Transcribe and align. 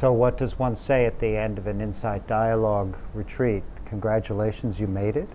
So, 0.00 0.10
what 0.14 0.38
does 0.38 0.58
one 0.58 0.76
say 0.76 1.04
at 1.04 1.18
the 1.18 1.36
end 1.36 1.58
of 1.58 1.66
an 1.66 1.82
insight 1.82 2.26
dialogue 2.26 2.96
retreat? 3.12 3.62
Congratulations, 3.84 4.80
you 4.80 4.86
made 4.86 5.14
it? 5.14 5.28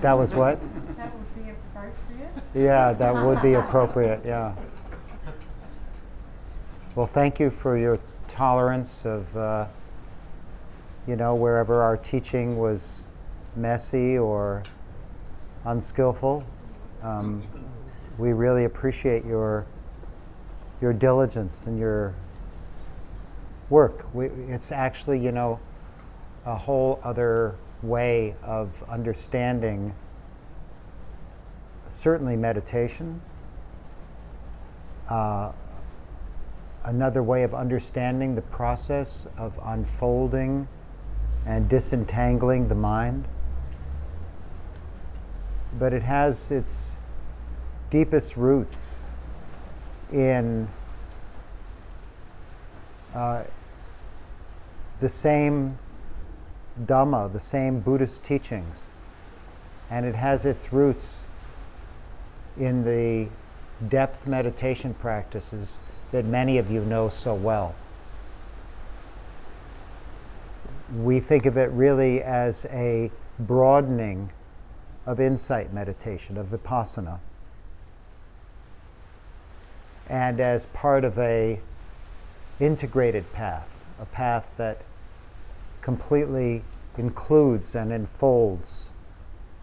that 0.00 0.14
was 0.14 0.32
what? 0.32 0.58
That 0.96 1.12
would 1.14 1.34
be 1.34 1.50
appropriate. 1.50 2.32
Yeah, 2.54 2.94
that 2.94 3.14
would 3.14 3.42
be 3.42 3.52
appropriate, 3.52 4.22
yeah. 4.24 4.54
Well, 6.94 7.06
thank 7.06 7.38
you 7.38 7.50
for 7.50 7.76
your 7.76 7.98
tolerance 8.28 9.04
of, 9.04 9.36
uh, 9.36 9.66
you 11.06 11.14
know, 11.14 11.34
wherever 11.34 11.82
our 11.82 11.98
teaching 11.98 12.56
was 12.56 13.06
messy 13.54 14.16
or 14.16 14.62
unskillful. 15.66 16.42
Um, 17.02 17.42
we 18.18 18.32
really 18.32 18.64
appreciate 18.64 19.24
your 19.24 19.66
your 20.80 20.92
diligence 20.92 21.66
and 21.66 21.78
your 21.78 22.14
work. 23.70 24.06
We, 24.14 24.26
it's 24.26 24.72
actually, 24.72 25.18
you 25.18 25.32
know, 25.32 25.58
a 26.44 26.54
whole 26.54 27.00
other 27.02 27.56
way 27.82 28.34
of 28.42 28.84
understanding 28.88 29.94
certainly 31.88 32.36
meditation, 32.36 33.20
uh, 35.08 35.52
another 36.84 37.22
way 37.22 37.42
of 37.42 37.54
understanding 37.54 38.34
the 38.34 38.42
process 38.42 39.26
of 39.36 39.58
unfolding 39.62 40.66
and 41.46 41.68
disentangling 41.68 42.68
the 42.68 42.74
mind. 42.74 43.26
But 45.78 45.92
it 45.92 46.02
has 46.02 46.50
its 46.50 46.96
deepest 47.90 48.36
roots 48.36 49.06
in 50.12 50.68
uh, 53.14 53.42
the 55.00 55.08
same 55.08 55.78
Dhamma, 56.84 57.32
the 57.32 57.40
same 57.40 57.80
Buddhist 57.80 58.22
teachings. 58.22 58.92
And 59.88 60.04
it 60.04 60.14
has 60.14 60.44
its 60.44 60.72
roots 60.72 61.26
in 62.58 62.84
the 62.84 63.28
depth 63.88 64.26
meditation 64.26 64.94
practices 64.94 65.78
that 66.12 66.24
many 66.24 66.58
of 66.58 66.70
you 66.70 66.82
know 66.84 67.08
so 67.08 67.34
well. 67.34 67.74
We 70.94 71.20
think 71.20 71.46
of 71.46 71.56
it 71.56 71.70
really 71.70 72.22
as 72.22 72.66
a 72.70 73.10
broadening 73.38 74.30
of 75.04 75.20
insight 75.20 75.72
meditation, 75.72 76.36
of 76.36 76.46
vipassana, 76.46 77.18
and 80.08 80.40
as 80.40 80.66
part 80.66 81.04
of 81.04 81.18
a 81.18 81.60
integrated 82.60 83.30
path, 83.32 83.86
a 84.00 84.06
path 84.06 84.52
that 84.56 84.82
completely 85.80 86.62
includes 86.96 87.74
and 87.74 87.92
enfolds 87.92 88.92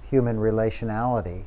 human 0.09 0.37
relationality, 0.37 1.45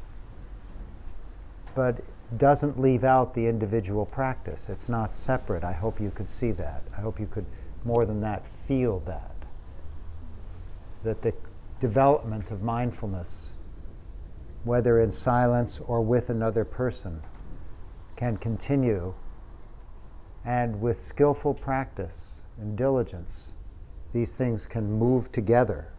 but 1.74 2.00
doesn't 2.36 2.80
leave 2.80 3.04
out 3.04 3.34
the 3.34 3.46
individual 3.46 4.04
practice. 4.04 4.68
It's 4.68 4.88
not 4.88 5.12
separate. 5.12 5.62
I 5.62 5.72
hope 5.72 6.00
you 6.00 6.10
could 6.10 6.26
see 6.26 6.50
that. 6.52 6.82
I 6.96 7.00
hope 7.00 7.20
you 7.20 7.26
could, 7.26 7.46
more 7.84 8.04
than 8.04 8.20
that, 8.20 8.44
feel 8.66 9.00
that. 9.00 9.34
That 11.04 11.22
the 11.22 11.32
development 11.78 12.50
of 12.50 12.62
mindfulness, 12.62 13.54
whether 14.64 14.98
in 14.98 15.12
silence 15.12 15.80
or 15.86 16.00
with 16.00 16.30
another 16.30 16.64
person, 16.64 17.22
can 18.16 18.36
continue. 18.36 19.14
And 20.44 20.80
with 20.80 20.98
skillful 20.98 21.54
practice 21.54 22.42
and 22.58 22.76
diligence, 22.76 23.52
these 24.12 24.34
things 24.34 24.66
can 24.66 24.90
move 24.90 25.30
together, 25.32 25.92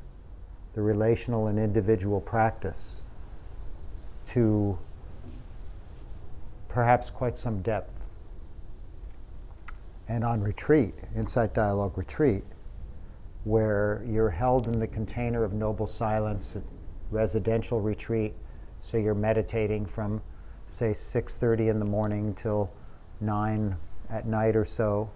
the 0.73 0.81
relational 0.81 1.47
and 1.47 1.59
individual 1.59 2.19
practice, 2.19 3.01
to 4.27 4.77
perhaps 6.67 7.09
quite 7.09 7.37
some 7.37 7.61
depth. 7.61 7.93
And 10.07 10.23
on 10.23 10.41
retreat, 10.41 10.95
Insight 11.15 11.53
Dialogue 11.53 11.97
Retreat, 11.97 12.43
where 13.43 14.03
you're 14.07 14.29
held 14.29 14.67
in 14.67 14.79
the 14.79 14.87
container 14.87 15.43
of 15.43 15.53
noble 15.53 15.87
silence, 15.87 16.57
residential 17.11 17.81
retreat, 17.81 18.33
so 18.81 18.97
you're 18.97 19.13
meditating 19.13 19.85
from 19.85 20.21
say 20.67 20.91
6:30 20.91 21.69
in 21.69 21.79
the 21.79 21.85
morning 21.85 22.33
till 22.33 22.69
9 23.21 23.77
at 24.09 24.27
night 24.27 24.55
or 24.55 24.65
so, 24.65 25.09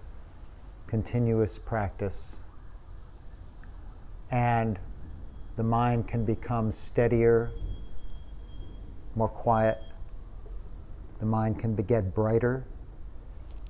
continuous 0.88 1.60
practice. 1.60 2.38
And 4.30 4.80
the 5.58 5.64
mind 5.64 6.08
can 6.08 6.26
become 6.26 6.72
steadier, 6.72 7.52
more 9.16 9.28
quiet, 9.28 9.80
the 11.20 11.26
mind 11.26 11.60
can 11.60 11.76
get 11.76 12.14
brighter, 12.16 12.66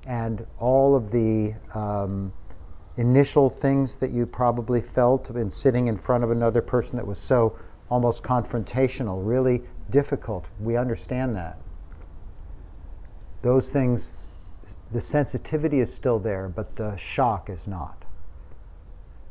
and 0.06 0.46
all 0.58 0.94
of 0.94 1.10
the 1.10 1.54
um, 1.74 2.32
initial 2.96 3.48
things 3.50 3.96
that 3.96 4.10
you 4.10 4.26
probably 4.26 4.80
felt 4.80 5.30
in 5.30 5.50
sitting 5.50 5.88
in 5.88 5.96
front 5.96 6.24
of 6.24 6.30
another 6.30 6.62
person 6.62 6.96
that 6.96 7.06
was 7.06 7.18
so 7.18 7.58
almost 7.90 8.22
confrontational, 8.22 9.20
really 9.26 9.62
difficult. 9.90 10.46
We 10.60 10.76
understand 10.76 11.36
that. 11.36 11.61
Those 13.42 13.72
things, 13.72 14.12
the 14.92 15.00
sensitivity 15.00 15.80
is 15.80 15.92
still 15.92 16.18
there, 16.18 16.48
but 16.48 16.76
the 16.76 16.96
shock 16.96 17.50
is 17.50 17.66
not. 17.66 18.04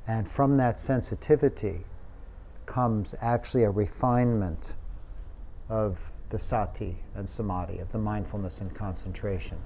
And 0.08 0.30
from 0.30 0.56
that 0.56 0.78
sensitivity 0.78 1.86
comes 2.66 3.16
actually 3.22 3.64
a 3.64 3.70
refinement 3.70 4.76
of 5.70 6.12
the 6.30 6.40
sati 6.40 6.98
and 7.16 7.28
samadhi, 7.28 7.80
of 7.80 7.92
the 7.92 7.98
mindfulness 7.98 8.62
and 8.62 8.74
concentration, 8.74 9.58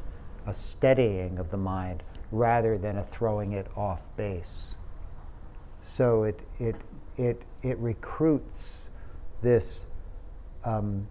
a 0.45 0.53
steadying 0.53 1.39
of 1.39 1.49
the 1.49 1.57
mind 1.57 2.03
rather 2.31 2.77
than 2.77 2.97
a 2.97 3.03
throwing 3.03 3.53
it 3.53 3.67
off 3.75 4.15
base. 4.15 4.75
So 5.81 6.23
it, 6.23 6.39
it, 6.59 6.75
it, 7.17 7.41
it 7.63 7.77
recruits 7.77 8.89
this 9.41 9.85
um, 10.63 11.07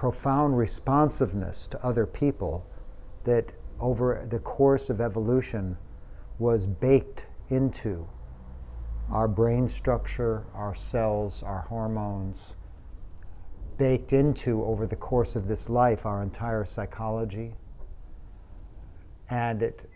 profound 0.00 0.56
responsiveness 0.56 1.66
to 1.66 1.86
other 1.86 2.06
people 2.06 2.66
that 3.24 3.52
over 3.80 4.26
the 4.30 4.38
course 4.38 4.88
of 4.88 4.98
evolution 4.98 5.76
was 6.38 6.64
baked 6.64 7.26
into 7.50 8.08
our 9.10 9.28
brain 9.28 9.68
structure, 9.68 10.46
our 10.54 10.74
cells, 10.74 11.42
our 11.42 11.60
hormones, 11.68 12.56
baked 13.76 14.14
into 14.14 14.64
over 14.64 14.86
the 14.86 14.96
course 14.96 15.36
of 15.36 15.46
this 15.46 15.68
life 15.68 16.06
our 16.06 16.22
entire 16.22 16.64
psychology, 16.64 17.54
and 19.28 19.62
it 19.62 19.86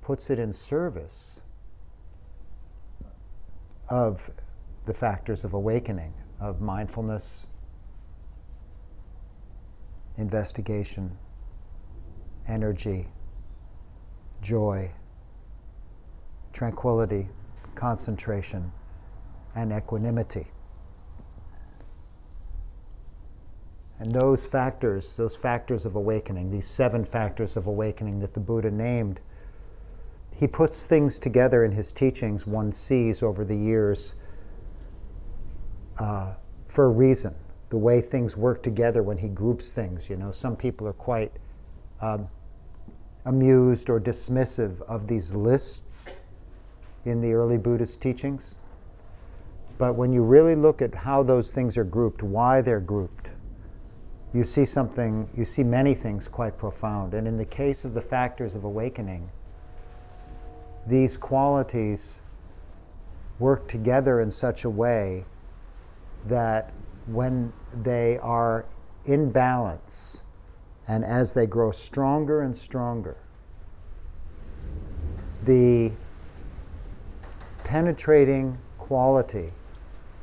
puts 0.00 0.30
it 0.30 0.38
in 0.38 0.52
service 0.52 1.40
of 3.88 4.30
the 4.86 4.94
factors 4.94 5.42
of 5.42 5.54
awakening, 5.54 6.14
of 6.38 6.60
mindfulness, 6.60 7.48
investigation, 10.18 11.16
energy, 12.48 13.08
joy, 14.42 14.90
tranquility, 16.52 17.28
concentration, 17.74 18.70
and 19.54 19.72
equanimity. 19.72 20.46
And 23.98 24.14
those 24.14 24.46
factors, 24.46 25.14
those 25.16 25.36
factors 25.36 25.84
of 25.84 25.94
awakening, 25.94 26.50
these 26.50 26.66
seven 26.66 27.04
factors 27.04 27.56
of 27.56 27.66
awakening 27.66 28.18
that 28.20 28.32
the 28.32 28.40
Buddha 28.40 28.70
named, 28.70 29.20
he 30.34 30.46
puts 30.46 30.86
things 30.86 31.18
together 31.18 31.64
in 31.64 31.72
his 31.72 31.92
teachings 31.92 32.46
one 32.46 32.72
sees 32.72 33.22
over 33.22 33.44
the 33.44 33.56
years 33.56 34.14
uh, 35.98 36.32
for 36.66 36.86
a 36.86 36.88
reason. 36.88 37.34
The 37.70 37.78
way 37.78 38.00
things 38.00 38.36
work 38.36 38.62
together 38.62 39.02
when 39.02 39.18
he 39.18 39.28
groups 39.28 39.70
things, 39.70 40.10
you 40.10 40.16
know, 40.16 40.32
some 40.32 40.56
people 40.56 40.86
are 40.86 40.92
quite 40.92 41.32
um, 42.00 42.28
amused 43.24 43.90
or 43.90 44.00
dismissive 44.00 44.80
of 44.82 45.06
these 45.06 45.34
lists 45.34 46.20
in 47.04 47.20
the 47.20 47.32
early 47.32 47.58
Buddhist 47.58 48.00
teachings. 48.02 48.56
But 49.78 49.94
when 49.94 50.12
you 50.12 50.22
really 50.22 50.54
look 50.54 50.82
at 50.82 50.94
how 50.94 51.22
those 51.22 51.52
things 51.52 51.76
are 51.78 51.84
grouped, 51.84 52.22
why 52.22 52.60
they're 52.60 52.80
grouped, 52.80 53.30
you 54.32 54.44
see 54.44 54.64
something, 54.64 55.28
you 55.36 55.44
see 55.44 55.64
many 55.64 55.94
things 55.94 56.28
quite 56.28 56.56
profound. 56.58 57.14
And 57.14 57.26
in 57.26 57.36
the 57.36 57.44
case 57.44 57.84
of 57.84 57.94
the 57.94 58.02
factors 58.02 58.54
of 58.54 58.64
awakening, 58.64 59.30
these 60.86 61.16
qualities 61.16 62.20
work 63.38 63.68
together 63.68 64.20
in 64.20 64.30
such 64.30 64.64
a 64.64 64.70
way 64.70 65.24
that 66.26 66.72
when 67.06 67.52
they 67.82 68.18
are 68.18 68.64
in 69.04 69.30
balance 69.30 70.22
and 70.88 71.04
as 71.04 71.32
they 71.32 71.46
grow 71.46 71.70
stronger 71.70 72.42
and 72.42 72.56
stronger, 72.56 73.16
the 75.44 75.92
penetrating 77.64 78.58
quality, 78.78 79.52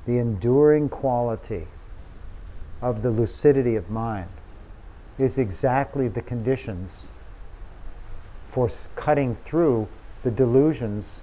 the 0.05 0.17
enduring 0.17 0.89
quality 0.89 1.67
of 2.81 3.01
the 3.01 3.09
lucidity 3.09 3.75
of 3.75 3.89
mind 3.89 4.29
is 5.17 5.37
exactly 5.37 6.07
the 6.07 6.21
conditions 6.21 7.09
for 8.47 8.69
cutting 8.95 9.35
through 9.35 9.87
the 10.23 10.31
delusions 10.31 11.21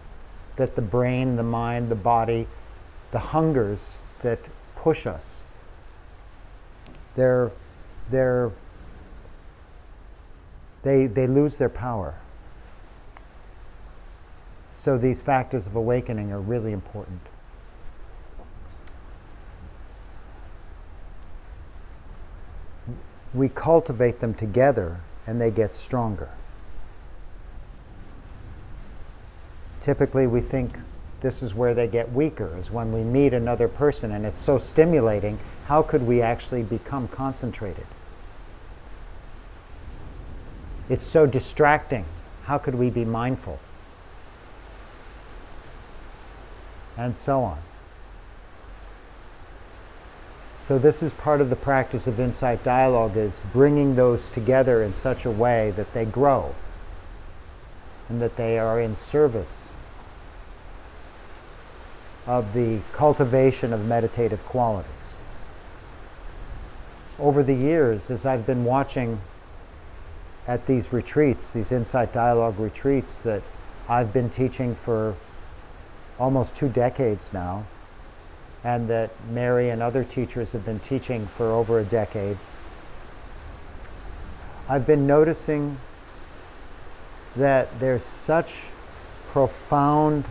that 0.56 0.76
the 0.76 0.82
brain, 0.82 1.36
the 1.36 1.42
mind, 1.42 1.88
the 1.88 1.94
body, 1.94 2.46
the 3.10 3.18
hungers 3.18 4.02
that 4.22 4.38
push 4.84 5.06
us. 5.06 5.44
They're, 7.16 7.50
they're, 8.10 8.52
they, 10.82 11.06
they 11.06 11.26
lose 11.26 11.56
their 11.56 11.70
power. 11.70 12.16
So 14.72 14.98
these 14.98 15.22
factors 15.22 15.66
of 15.66 15.74
awakening 15.74 16.32
are 16.32 16.40
really 16.40 16.72
important. 16.72 17.20
We 23.32 23.48
cultivate 23.48 24.20
them 24.20 24.34
together 24.34 25.00
and 25.26 25.40
they 25.40 25.50
get 25.50 25.74
stronger. 25.74 26.28
Typically, 29.80 30.26
we 30.26 30.42
think 30.42 30.76
this 31.24 31.42
is 31.42 31.54
where 31.54 31.72
they 31.72 31.86
get 31.86 32.12
weaker, 32.12 32.54
is 32.58 32.70
when 32.70 32.92
we 32.92 33.00
meet 33.00 33.32
another 33.32 33.66
person 33.66 34.12
and 34.12 34.26
it's 34.26 34.36
so 34.36 34.58
stimulating. 34.58 35.38
How 35.64 35.80
could 35.80 36.02
we 36.02 36.20
actually 36.20 36.62
become 36.62 37.08
concentrated? 37.08 37.86
It's 40.90 41.02
so 41.02 41.24
distracting. 41.24 42.04
How 42.42 42.58
could 42.58 42.74
we 42.74 42.90
be 42.90 43.06
mindful? 43.06 43.58
And 46.98 47.16
so 47.16 47.40
on. 47.40 47.58
So 50.58 50.78
this 50.78 51.02
is 51.02 51.14
part 51.14 51.40
of 51.40 51.48
the 51.48 51.56
practice 51.56 52.06
of 52.06 52.20
insight 52.20 52.62
dialogue 52.62 53.16
is 53.16 53.40
bringing 53.50 53.96
those 53.96 54.28
together 54.28 54.82
in 54.82 54.92
such 54.92 55.24
a 55.24 55.30
way 55.30 55.70
that 55.70 55.94
they 55.94 56.04
grow 56.04 56.54
and 58.10 58.20
that 58.20 58.36
they 58.36 58.58
are 58.58 58.78
in 58.78 58.94
service 58.94 59.72
of 62.26 62.54
the 62.54 62.80
cultivation 62.92 63.72
of 63.72 63.84
meditative 63.84 64.44
qualities. 64.46 65.20
Over 67.18 67.42
the 67.42 67.54
years, 67.54 68.10
as 68.10 68.24
I've 68.26 68.46
been 68.46 68.64
watching 68.64 69.20
at 70.46 70.66
these 70.66 70.92
retreats, 70.92 71.52
these 71.52 71.72
insight 71.72 72.12
dialogue 72.12 72.58
retreats 72.58 73.22
that 73.22 73.42
I've 73.88 74.12
been 74.12 74.30
teaching 74.30 74.74
for 74.74 75.14
almost 76.18 76.54
two 76.54 76.68
decades 76.68 77.32
now, 77.32 77.64
and 78.62 78.88
that 78.88 79.10
Mary 79.30 79.70
and 79.70 79.82
other 79.82 80.04
teachers 80.04 80.52
have 80.52 80.64
been 80.64 80.80
teaching 80.80 81.26
for 81.26 81.52
over 81.52 81.78
a 81.78 81.84
decade, 81.84 82.38
I've 84.68 84.86
been 84.86 85.06
noticing 85.06 85.78
that 87.36 87.78
there's 87.78 88.04
such 88.04 88.68
profound 89.28 90.24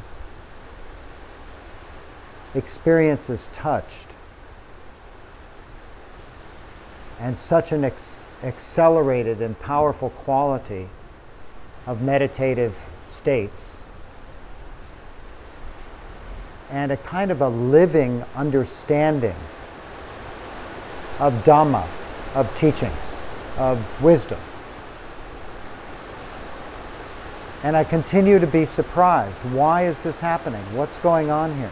experiences 2.55 3.49
touched 3.51 4.15
and 7.19 7.37
such 7.37 7.71
an 7.71 7.83
ex- 7.83 8.25
accelerated 8.43 9.41
and 9.41 9.59
powerful 9.59 10.09
quality 10.11 10.87
of 11.87 12.01
meditative 12.01 12.75
states 13.03 13.81
and 16.69 16.91
a 16.91 16.97
kind 16.97 17.31
of 17.31 17.41
a 17.41 17.49
living 17.49 18.23
understanding 18.35 19.35
of 21.19 21.33
Dhamma, 21.43 21.87
of 22.33 22.53
teachings, 22.55 23.19
of 23.57 23.79
wisdom. 24.01 24.39
And 27.61 27.77
I 27.77 27.83
continue 27.83 28.39
to 28.39 28.47
be 28.47 28.65
surprised. 28.65 29.39
Why 29.53 29.85
is 29.85 30.03
this 30.03 30.19
happening? 30.19 30.61
What's 30.75 30.97
going 30.97 31.29
on 31.29 31.55
here? 31.57 31.69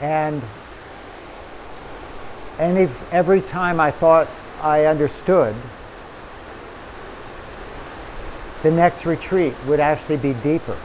And 0.00 0.42
any, 2.58 2.88
every 3.10 3.40
time 3.40 3.80
I 3.80 3.90
thought 3.90 4.28
I 4.62 4.86
understood, 4.86 5.54
the 8.62 8.70
next 8.70 9.06
retreat 9.06 9.54
would 9.66 9.80
actually 9.80 10.16
be 10.16 10.34
deeper. 10.34 10.76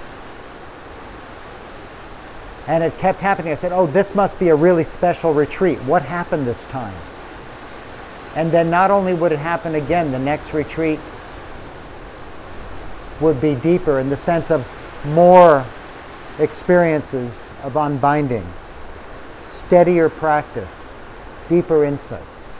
And 2.67 2.83
it 2.83 2.97
kept 2.97 3.19
happening. 3.19 3.51
I 3.51 3.55
said, 3.55 3.71
Oh, 3.71 3.87
this 3.87 4.15
must 4.15 4.39
be 4.39 4.49
a 4.49 4.55
really 4.55 4.83
special 4.83 5.33
retreat. 5.33 5.79
What 5.79 6.01
happened 6.01 6.47
this 6.47 6.65
time? 6.67 6.95
And 8.35 8.51
then 8.51 8.69
not 8.69 8.89
only 8.89 9.13
would 9.13 9.31
it 9.31 9.39
happen 9.39 9.75
again, 9.75 10.11
the 10.11 10.19
next 10.19 10.53
retreat 10.53 10.99
would 13.19 13.39
be 13.41 13.55
deeper 13.55 13.99
in 13.99 14.09
the 14.09 14.17
sense 14.17 14.49
of 14.49 14.67
more 15.05 15.65
experiences 16.39 17.49
of 17.63 17.75
unbinding 17.75 18.47
steadier 19.43 20.09
practice, 20.09 20.95
deeper 21.49 21.83
insights. 21.83 22.53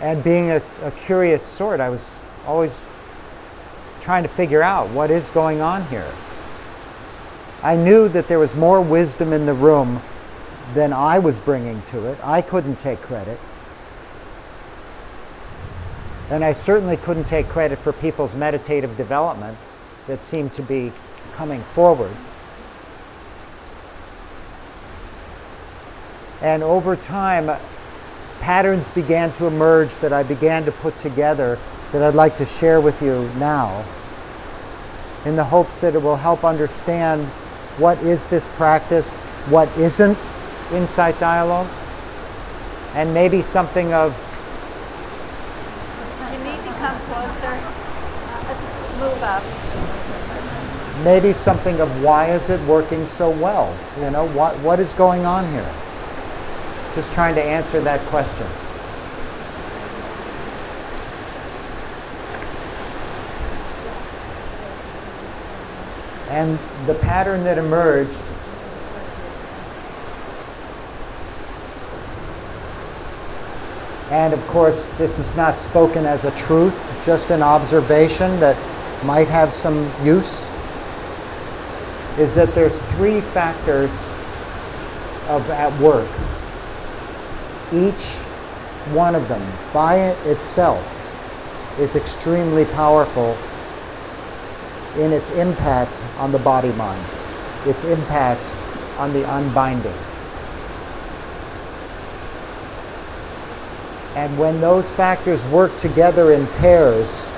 And 0.00 0.22
being 0.22 0.50
a, 0.50 0.60
a, 0.82 0.90
curious 0.90 1.44
sort, 1.44 1.80
I 1.80 1.88
was 1.88 2.04
always 2.44 2.76
trying 4.00 4.24
to 4.24 4.28
figure 4.28 4.62
out 4.62 4.90
what 4.90 5.10
is 5.10 5.30
going 5.30 5.60
on 5.60 5.86
here. 5.88 6.12
I 7.62 7.76
knew 7.76 8.08
that 8.08 8.28
there 8.28 8.38
was 8.38 8.54
more 8.54 8.82
wisdom 8.82 9.32
in 9.32 9.46
the 9.46 9.54
room 9.54 10.02
than 10.74 10.92
I 10.92 11.18
was 11.18 11.38
bringing 11.38 11.80
to 11.82 12.06
it. 12.06 12.18
I 12.22 12.42
couldn't 12.42 12.78
take 12.78 13.00
credit. 13.00 13.38
And 16.28 16.44
I 16.44 16.52
certainly 16.52 16.96
couldn't 16.96 17.24
take 17.24 17.48
credit 17.48 17.78
for 17.78 17.92
people's 17.92 18.34
meditative 18.34 18.96
development 18.96 19.56
that 20.06 20.22
seemed 20.22 20.52
to 20.54 20.62
be 20.62 20.92
coming 21.34 21.62
forward. 21.62 22.14
And 26.42 26.62
over 26.62 26.96
time, 26.96 27.50
patterns 28.40 28.90
began 28.90 29.32
to 29.32 29.46
emerge 29.46 29.94
that 29.96 30.12
I 30.12 30.22
began 30.22 30.64
to 30.64 30.72
put 30.72 30.98
together 30.98 31.58
that 31.92 32.02
I'd 32.02 32.14
like 32.14 32.36
to 32.36 32.46
share 32.46 32.80
with 32.80 33.00
you 33.00 33.30
now 33.36 33.84
in 35.24 35.34
the 35.34 35.44
hopes 35.44 35.80
that 35.80 35.94
it 35.94 36.02
will 36.02 36.16
help 36.16 36.44
understand 36.44 37.26
what 37.78 37.98
is 37.98 38.26
this 38.28 38.48
practice, 38.48 39.16
what 39.46 39.68
isn't 39.76 40.18
insight 40.72 41.18
dialogue, 41.18 41.68
and 42.94 43.12
maybe 43.12 43.42
something 43.42 43.92
of. 43.92 44.12
You 46.32 46.38
need 46.44 46.62
come 46.78 47.00
closer. 47.06 47.58
Let's 48.46 48.98
move 49.00 49.22
up 49.22 49.85
maybe 51.04 51.32
something 51.32 51.80
of 51.80 52.02
why 52.02 52.30
is 52.30 52.50
it 52.50 52.60
working 52.62 53.06
so 53.06 53.30
well? 53.30 53.76
You 54.00 54.10
know, 54.10 54.28
what, 54.28 54.58
what 54.60 54.80
is 54.80 54.92
going 54.94 55.24
on 55.26 55.50
here? 55.52 55.74
Just 56.94 57.12
trying 57.12 57.34
to 57.34 57.42
answer 57.42 57.80
that 57.80 58.00
question. 58.08 58.46
And 66.28 66.58
the 66.86 66.94
pattern 66.94 67.44
that 67.44 67.58
emerged 67.58 68.22
And 74.10 74.32
of 74.32 74.46
course, 74.46 74.96
this 74.98 75.18
is 75.18 75.34
not 75.34 75.58
spoken 75.58 76.06
as 76.06 76.24
a 76.24 76.30
truth, 76.36 76.74
just 77.04 77.30
an 77.32 77.42
observation 77.42 78.38
that 78.38 78.56
might 79.04 79.26
have 79.26 79.52
some 79.52 79.90
use 80.04 80.46
is 82.18 82.34
that 82.34 82.54
there's 82.54 82.80
three 82.92 83.20
factors 83.20 83.90
of 85.28 85.48
at 85.50 85.72
work. 85.80 86.08
Each 87.72 88.14
one 88.94 89.14
of 89.14 89.28
them 89.28 89.42
by 89.72 89.96
itself 90.24 90.82
is 91.78 91.94
extremely 91.94 92.64
powerful 92.64 93.36
in 94.96 95.12
its 95.12 95.30
impact 95.30 96.02
on 96.16 96.32
the 96.32 96.38
body 96.38 96.72
mind, 96.72 97.04
its 97.66 97.84
impact 97.84 98.54
on 98.96 99.12
the 99.12 99.22
unbinding. 99.36 99.92
And 104.14 104.38
when 104.38 104.58
those 104.62 104.90
factors 104.90 105.44
work 105.46 105.76
together 105.76 106.32
in 106.32 106.46
pairs, 106.46 107.30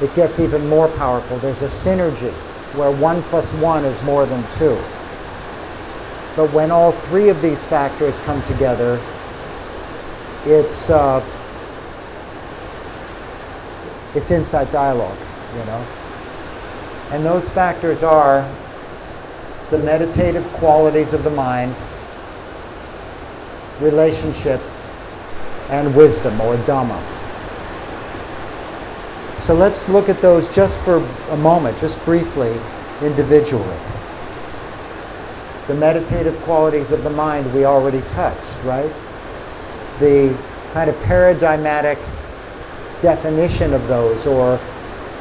it 0.00 0.14
gets 0.14 0.40
even 0.40 0.66
more 0.70 0.88
powerful. 0.88 1.36
There's 1.38 1.60
a 1.60 1.66
synergy 1.66 2.32
where 2.74 2.90
one 2.90 3.22
plus 3.24 3.52
one 3.54 3.84
is 3.84 4.02
more 4.02 4.26
than 4.26 4.42
two. 4.52 4.74
But 6.34 6.50
when 6.52 6.70
all 6.70 6.92
three 6.92 7.28
of 7.28 7.42
these 7.42 7.64
factors 7.64 8.18
come 8.20 8.42
together, 8.44 9.00
it's 10.46 10.88
uh, 10.88 11.24
it's 14.14 14.30
insight 14.30 14.70
dialogue, 14.72 15.18
you 15.56 15.64
know. 15.66 15.86
And 17.10 17.24
those 17.24 17.50
factors 17.50 18.02
are 18.02 18.50
the 19.70 19.78
meditative 19.78 20.46
qualities 20.54 21.12
of 21.12 21.24
the 21.24 21.30
mind, 21.30 21.74
relationship, 23.80 24.60
and 25.68 25.94
wisdom 25.94 26.40
or 26.40 26.56
Dhamma. 26.58 27.21
So 29.42 29.54
let's 29.54 29.88
look 29.88 30.08
at 30.08 30.20
those 30.20 30.48
just 30.54 30.76
for 30.82 30.98
a 31.30 31.36
moment, 31.36 31.76
just 31.76 32.02
briefly, 32.04 32.56
individually. 33.02 33.76
The 35.66 35.74
meditative 35.74 36.40
qualities 36.42 36.92
of 36.92 37.02
the 37.02 37.10
mind 37.10 37.52
we 37.52 37.64
already 37.64 38.02
touched, 38.02 38.56
right? 38.62 38.92
The 39.98 40.32
kind 40.72 40.88
of 40.88 40.96
paradigmatic 41.02 41.98
definition 43.00 43.74
of 43.74 43.88
those 43.88 44.28
or 44.28 44.60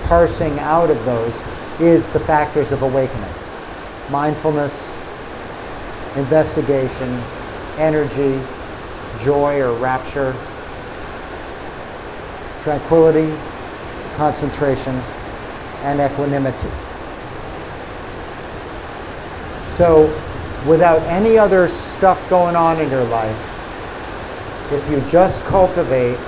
parsing 0.04 0.60
out 0.60 0.92
of 0.92 1.04
those 1.04 1.42
is 1.80 2.08
the 2.12 2.20
factors 2.20 2.72
of 2.72 2.84
awakening 2.84 3.34
mindfulness, 4.12 5.02
investigation, 6.16 7.10
energy, 7.80 8.40
joy 9.24 9.60
or 9.60 9.74
rapture, 9.78 10.36
tranquility, 12.62 13.36
concentration, 14.22 14.94
and 15.82 16.00
equanimity. 16.00 16.70
So, 19.74 20.06
without 20.68 21.02
any 21.08 21.40
other 21.40 21.68
stuff 21.68 22.30
going 22.30 22.56
on 22.56 22.80
in 22.80 22.88
your 22.92 23.04
life, 23.06 23.42
if 24.72 24.88
you 24.92 25.02
just 25.10 25.42
cultivate 25.46 26.20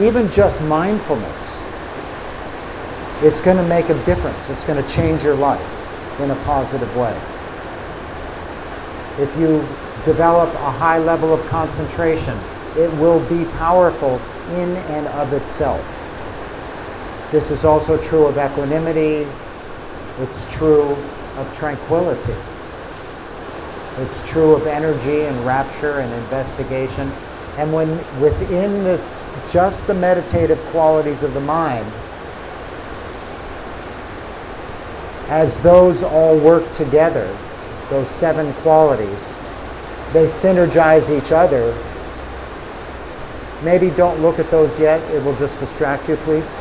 even 0.00 0.28
just 0.32 0.60
mindfulness, 0.62 1.62
it's 3.22 3.40
going 3.40 3.56
to 3.56 3.68
make 3.68 3.88
a 3.88 4.04
difference. 4.04 4.50
It's 4.50 4.64
going 4.64 4.82
to 4.82 4.92
change 4.92 5.22
your 5.22 5.36
life 5.36 5.70
in 6.18 6.32
a 6.32 6.36
positive 6.42 6.90
way. 6.96 7.16
If 9.22 9.32
you 9.38 9.60
develop 10.04 10.52
a 10.54 10.72
high 10.72 10.98
level 10.98 11.32
of 11.32 11.46
concentration, 11.46 12.36
it 12.76 12.92
will 12.94 13.20
be 13.28 13.44
powerful 13.52 14.20
in 14.50 14.76
and 14.98 15.06
of 15.06 15.32
itself. 15.32 15.99
This 17.30 17.52
is 17.52 17.64
also 17.64 17.96
true 17.96 18.26
of 18.26 18.36
equanimity. 18.38 19.24
It's 20.18 20.44
true 20.52 20.96
of 21.36 21.56
tranquility. 21.56 22.34
It's 23.98 24.28
true 24.28 24.54
of 24.54 24.66
energy 24.66 25.22
and 25.22 25.46
rapture 25.46 26.00
and 26.00 26.12
investigation. 26.24 27.08
And 27.56 27.72
when 27.72 27.90
within 28.20 28.82
this 28.82 29.00
just 29.52 29.86
the 29.86 29.94
meditative 29.94 30.58
qualities 30.72 31.22
of 31.22 31.32
the 31.34 31.40
mind, 31.40 31.86
as 35.28 35.56
those 35.58 36.02
all 36.02 36.36
work 36.36 36.72
together, 36.72 37.36
those 37.90 38.08
seven 38.08 38.52
qualities, 38.54 39.36
they 40.12 40.24
synergize 40.24 41.08
each 41.16 41.30
other. 41.30 41.76
Maybe 43.62 43.90
don't 43.90 44.20
look 44.20 44.40
at 44.40 44.50
those 44.50 44.80
yet, 44.80 45.00
it 45.12 45.22
will 45.22 45.36
just 45.36 45.60
distract 45.60 46.08
you, 46.08 46.16
please. 46.16 46.58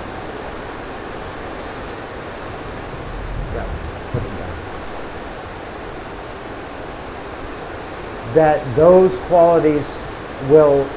That 8.34 8.64
those 8.76 9.18
qualities 9.20 10.04
will 10.50 10.88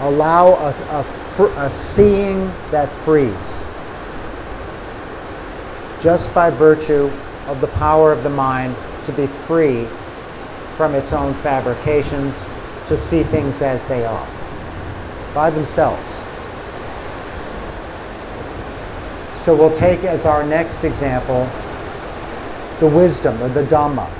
allow 0.00 0.52
us 0.54 0.80
a, 0.80 1.04
a, 1.58 1.70
seeing 1.70 2.46
that 2.70 2.90
frees. 2.90 3.66
Just 6.00 6.32
by 6.34 6.50
virtue 6.50 7.10
of 7.46 7.60
the 7.60 7.68
power 7.68 8.12
of 8.12 8.22
the 8.22 8.30
mind 8.30 8.74
to 9.04 9.12
be 9.12 9.26
free 9.26 9.86
from 10.76 10.94
its 10.94 11.12
own 11.12 11.34
fabrications, 11.34 12.46
to 12.88 12.96
see 12.96 13.22
things 13.22 13.60
as 13.62 13.86
they 13.86 14.04
are, 14.04 14.26
by 15.34 15.50
themselves. 15.50 16.10
So 19.40 19.54
we'll 19.56 19.74
take 19.74 20.04
as 20.04 20.26
our 20.26 20.44
next 20.44 20.84
example 20.84 21.48
the 22.78 22.86
wisdom 22.86 23.40
or 23.42 23.48
the 23.48 23.62
Dhamma. 23.62 24.10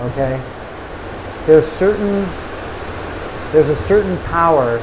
Okay? 0.00 0.40
There's 1.46 1.66
certain 1.66 2.26
there's 3.52 3.68
a 3.68 3.76
certain 3.76 4.18
power 4.24 4.78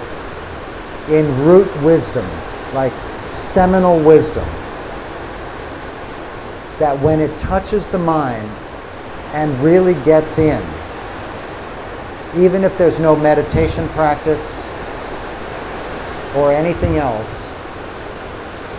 in 1.09 1.27
root 1.43 1.69
wisdom, 1.81 2.25
like 2.73 2.93
seminal 3.25 3.99
wisdom, 3.99 4.47
that 6.79 6.97
when 7.01 7.19
it 7.19 7.37
touches 7.37 7.89
the 7.89 7.97
mind 7.97 8.49
and 9.33 9.59
really 9.61 9.95
gets 10.05 10.37
in, 10.37 10.63
even 12.37 12.63
if 12.63 12.77
there's 12.77 12.99
no 12.99 13.15
meditation 13.15 13.89
practice 13.89 14.65
or 16.37 16.53
anything 16.53 16.97
else, 16.97 17.51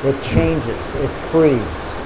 it 0.05 0.19
changes, 0.23 0.95
it 0.95 1.11
frees. 1.31 2.01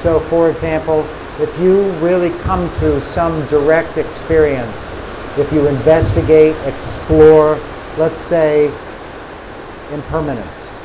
So, 0.00 0.20
for 0.20 0.48
example, 0.48 1.04
if 1.40 1.58
you 1.58 1.90
really 1.92 2.30
come 2.40 2.70
to 2.80 3.00
some 3.00 3.46
direct 3.46 3.96
experience, 3.96 4.94
if 5.38 5.50
you 5.52 5.66
investigate, 5.68 6.54
explore, 6.66 7.58
let's 7.96 8.18
say 8.18 8.66
impermanence. 9.90 10.76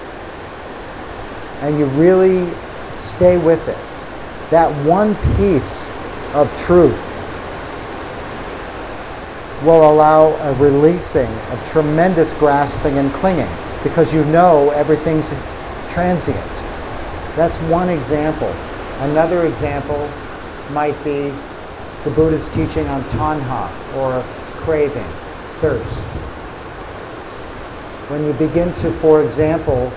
And 1.60 1.78
you 1.78 1.86
really 1.88 2.50
stay 2.92 3.38
with 3.38 3.68
it. 3.68 3.78
That 4.50 4.72
one 4.86 5.16
piece 5.36 5.90
of 6.34 6.50
truth 6.58 7.02
will 9.66 9.92
allow 9.92 10.36
a 10.36 10.54
releasing 10.54 11.28
of 11.52 11.70
tremendous 11.70 12.32
grasping 12.34 12.98
and 12.98 13.12
clinging 13.16 13.50
because 13.84 14.14
you 14.14 14.24
know 14.26 14.70
everything's 14.70 15.34
transient. 15.90 16.38
That's 17.36 17.58
one 17.64 17.90
example. 17.90 18.54
Another 19.00 19.48
example 19.48 20.10
might 20.72 21.02
be 21.04 21.34
the 22.04 22.12
Buddha's 22.12 22.50
teaching 22.50 22.88
on 22.88 23.04
tanha 23.06 23.96
or 23.96 24.24
craving, 24.64 25.12
thirst 25.60 26.08
when 28.10 28.24
you 28.24 28.34
begin 28.34 28.72
to, 28.74 28.92
for 29.00 29.24
example, 29.24 29.92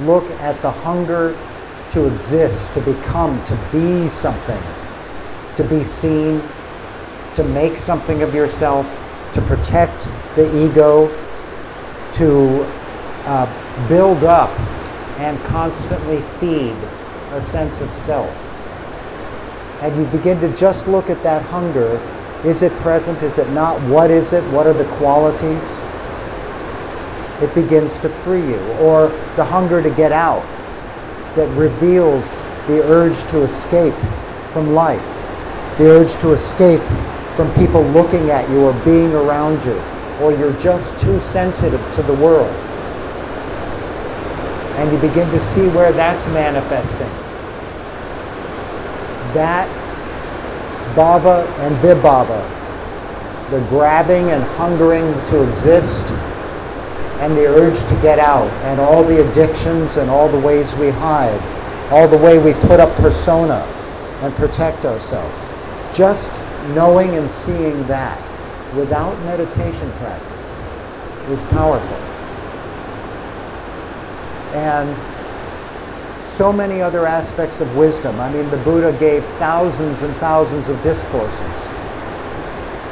look 0.00 0.24
at 0.40 0.60
the 0.62 0.70
hunger 0.70 1.36
to 1.90 2.06
exist, 2.06 2.72
to 2.72 2.80
become, 2.80 3.44
to 3.44 3.54
be 3.70 4.08
something, 4.08 4.62
to 5.56 5.64
be 5.64 5.84
seen, 5.84 6.42
to 7.34 7.44
make 7.44 7.76
something 7.76 8.22
of 8.22 8.34
yourself, 8.34 8.86
to 9.32 9.42
protect 9.42 10.08
the 10.36 10.64
ego, 10.64 11.08
to 12.12 12.64
uh, 13.26 13.88
build 13.88 14.24
up 14.24 14.50
and 15.18 15.38
constantly 15.44 16.22
feed 16.38 16.74
a 17.32 17.40
sense 17.42 17.82
of 17.82 17.92
self. 17.92 18.49
And 19.82 19.96
you 19.96 20.04
begin 20.16 20.40
to 20.40 20.56
just 20.56 20.88
look 20.88 21.10
at 21.10 21.22
that 21.22 21.42
hunger. 21.42 22.00
Is 22.44 22.62
it 22.62 22.72
present? 22.78 23.22
Is 23.22 23.38
it 23.38 23.48
not? 23.50 23.80
What 23.88 24.10
is 24.10 24.32
it? 24.32 24.44
What 24.52 24.66
are 24.66 24.72
the 24.72 24.86
qualities? 24.96 25.80
it 27.42 27.54
begins 27.54 27.96
to 27.98 28.08
free 28.08 28.46
you. 28.46 28.60
Or 28.80 29.08
the 29.36 29.44
hunger 29.44 29.82
to 29.82 29.90
get 29.90 30.12
out 30.12 30.42
that 31.34 31.48
reveals 31.56 32.40
the 32.66 32.82
urge 32.84 33.18
to 33.30 33.42
escape 33.42 33.94
from 34.52 34.74
life, 34.74 35.04
the 35.78 35.88
urge 35.88 36.12
to 36.20 36.32
escape 36.32 36.82
from 37.36 37.52
people 37.54 37.82
looking 37.82 38.30
at 38.30 38.48
you 38.50 38.62
or 38.62 38.72
being 38.84 39.12
around 39.12 39.64
you, 39.64 39.80
or 40.20 40.32
you're 40.32 40.58
just 40.60 40.98
too 40.98 41.18
sensitive 41.20 41.80
to 41.92 42.02
the 42.02 42.14
world. 42.14 42.54
And 44.76 44.90
you 44.92 44.98
begin 44.98 45.30
to 45.30 45.38
see 45.38 45.66
where 45.68 45.92
that's 45.92 46.26
manifesting. 46.28 47.29
That 49.34 49.68
bhava 50.94 51.46
and 51.60 51.76
vibhava, 51.76 52.42
the 53.50 53.60
grabbing 53.68 54.30
and 54.30 54.42
hungering 54.42 55.12
to 55.30 55.42
exist 55.48 56.04
and 57.20 57.36
the 57.36 57.46
urge 57.46 57.78
to 57.88 57.94
get 58.00 58.18
out, 58.18 58.48
and 58.64 58.80
all 58.80 59.04
the 59.04 59.28
addictions 59.28 59.98
and 59.98 60.08
all 60.08 60.28
the 60.28 60.38
ways 60.38 60.74
we 60.76 60.88
hide, 60.88 61.40
all 61.92 62.08
the 62.08 62.16
way 62.16 62.38
we 62.38 62.54
put 62.66 62.80
up 62.80 62.94
persona 62.96 63.60
and 64.22 64.34
protect 64.36 64.84
ourselves. 64.86 65.48
Just 65.94 66.30
knowing 66.74 67.16
and 67.16 67.28
seeing 67.28 67.86
that 67.86 68.18
without 68.74 69.18
meditation 69.24 69.90
practice 69.98 70.64
is 71.28 71.44
powerful. 71.50 71.96
And 74.56 74.96
so 76.40 76.50
many 76.50 76.80
other 76.80 77.06
aspects 77.06 77.60
of 77.60 77.76
wisdom. 77.76 78.18
I 78.18 78.32
mean, 78.32 78.48
the 78.48 78.56
Buddha 78.64 78.98
gave 78.98 79.22
thousands 79.36 80.00
and 80.00 80.16
thousands 80.16 80.68
of 80.70 80.82
discourses. 80.82 81.66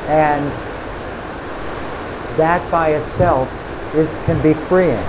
And 0.06 0.44
that 2.36 2.60
by 2.70 2.90
itself 2.90 3.50
is, 3.94 4.16
can 4.26 4.38
be 4.42 4.52
freeing. 4.52 5.02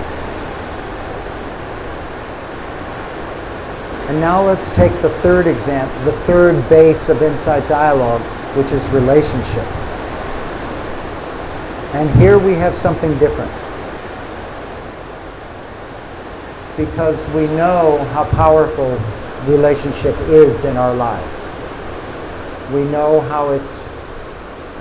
And 4.07 4.21
now 4.21 4.41
let's 4.41 4.69
take 4.71 4.93
the 5.01 5.09
third 5.19 5.45
example, 5.45 6.05
the 6.05 6.17
third 6.19 6.69
base 6.69 7.09
of 7.09 7.21
insight 7.21 7.67
dialogue, 7.67 8.21
which 8.55 8.71
is 8.71 8.87
relationship. 8.91 9.67
And 11.93 12.09
here 12.21 12.39
we 12.39 12.53
have 12.53 12.73
something 12.73 13.19
different. 13.19 13.51
Because 16.85 17.27
we 17.35 17.45
know 17.55 18.03
how 18.13 18.23
powerful 18.31 18.99
relationship 19.45 20.17
is 20.29 20.63
in 20.63 20.77
our 20.77 20.95
lives. 20.95 21.53
We 22.73 22.83
know 22.85 23.21
how 23.21 23.49
it's, 23.49 23.87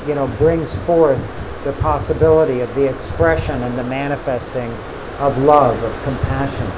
you 0.06 0.14
know, 0.14 0.26
brings 0.38 0.76
forth 0.76 1.22
the 1.64 1.72
possibility 1.74 2.60
of 2.60 2.74
the 2.74 2.88
expression 2.88 3.62
and 3.62 3.76
the 3.76 3.84
manifesting 3.84 4.70
of 5.18 5.36
love, 5.38 5.82
of 5.82 6.02
compassion 6.04 6.70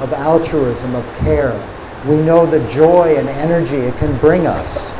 of 0.00 0.12
altruism, 0.12 0.94
of 0.94 1.04
care. 1.18 1.52
We 2.06 2.16
know 2.16 2.46
the 2.46 2.66
joy 2.72 3.16
and 3.16 3.28
energy 3.28 3.76
it 3.76 3.96
can 3.98 4.16
bring 4.18 4.46
us. 4.46 4.90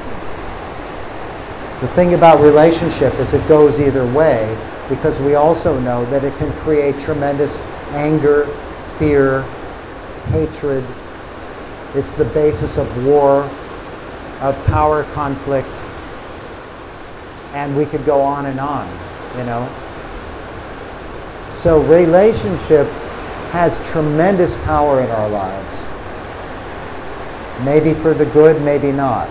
The 1.81 1.89
thing 1.89 2.15
about 2.15 2.41
relationship 2.41 3.15
is 3.15 3.35
it 3.35 3.47
goes 3.47 3.81
either 3.81 4.05
way 4.13 4.59
because 4.89 5.21
we 5.21 5.37
also 5.37 5.79
know 5.81 6.05
that 6.07 6.25
it 6.25 6.37
can 6.39 6.53
create 6.61 6.99
tremendous 6.99 7.61
anger, 7.93 8.47
fear, 8.99 9.43
hatred. 10.27 10.85
It's 11.95 12.15
the 12.15 12.25
basis 12.27 12.77
of 12.77 13.05
war, 13.05 13.45
of 14.41 14.57
power 14.67 15.05
conflict, 15.15 15.75
and 17.55 17.77
we 17.77 17.87
could 17.87 18.05
go 18.05 18.21
on 18.21 18.47
and 18.47 18.61
on, 18.61 18.87
you 19.39 19.45
know. 19.45 19.67
So 21.49 21.81
relationship 21.83 22.87
has 23.51 23.79
tremendous 23.91 24.55
power 24.65 25.01
in 25.01 25.11
our 25.11 25.29
lives. 25.29 25.89
Maybe 27.65 27.95
for 27.95 28.15
the 28.15 28.27
good, 28.27 28.61
maybe 28.63 28.93
not. 28.93 29.29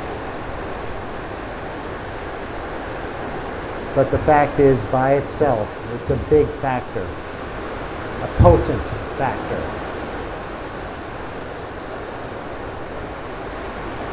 But 3.96 4.12
the 4.12 4.20
fact 4.20 4.60
is, 4.60 4.84
by 4.86 5.14
itself, 5.14 5.70
it's 5.94 6.10
a 6.10 6.18
big 6.30 6.48
factor, 6.60 7.02
a 7.02 8.28
potent 8.40 9.07
factor. 9.18 9.78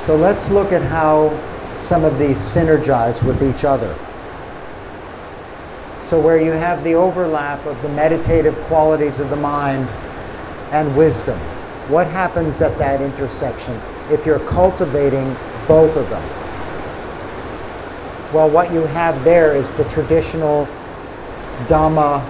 So 0.04 0.16
let's 0.16 0.50
look 0.50 0.72
at 0.72 0.82
how 0.82 1.30
some 1.76 2.04
of 2.04 2.18
these 2.18 2.36
synergize 2.36 3.22
with 3.22 3.42
each 3.42 3.64
other. 3.64 3.94
So, 6.02 6.20
where 6.20 6.38
you 6.38 6.52
have 6.52 6.84
the 6.84 6.94
overlap 6.94 7.64
of 7.64 7.80
the 7.80 7.88
meditative 7.88 8.54
qualities 8.64 9.20
of 9.20 9.30
the 9.30 9.36
mind 9.36 9.88
and 10.70 10.94
wisdom, 10.96 11.38
what 11.88 12.06
happens 12.06 12.60
at 12.60 12.76
that 12.78 13.00
intersection 13.00 13.80
if 14.10 14.26
you're 14.26 14.40
cultivating 14.40 15.34
both 15.66 15.96
of 15.96 16.08
them? 16.10 16.22
Well, 18.34 18.50
what 18.50 18.72
you 18.72 18.82
have 18.86 19.24
there 19.24 19.56
is 19.56 19.72
the 19.74 19.84
traditional 19.84 20.68
Dhamma 21.66 22.22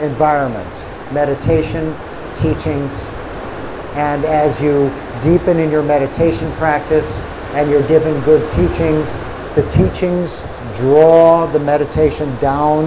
environment 0.00 0.84
meditation, 1.12 1.94
teachings, 2.36 3.08
and 3.94 4.24
as 4.24 4.60
you 4.60 4.90
deepen 5.20 5.58
in 5.58 5.70
your 5.70 5.82
meditation 5.82 6.52
practice 6.52 7.22
and 7.54 7.70
you're 7.70 7.86
given 7.88 8.20
good 8.22 8.48
teachings, 8.52 9.18
the 9.54 9.68
teachings 9.70 10.42
draw 10.76 11.46
the 11.46 11.58
meditation 11.58 12.36
down 12.38 12.84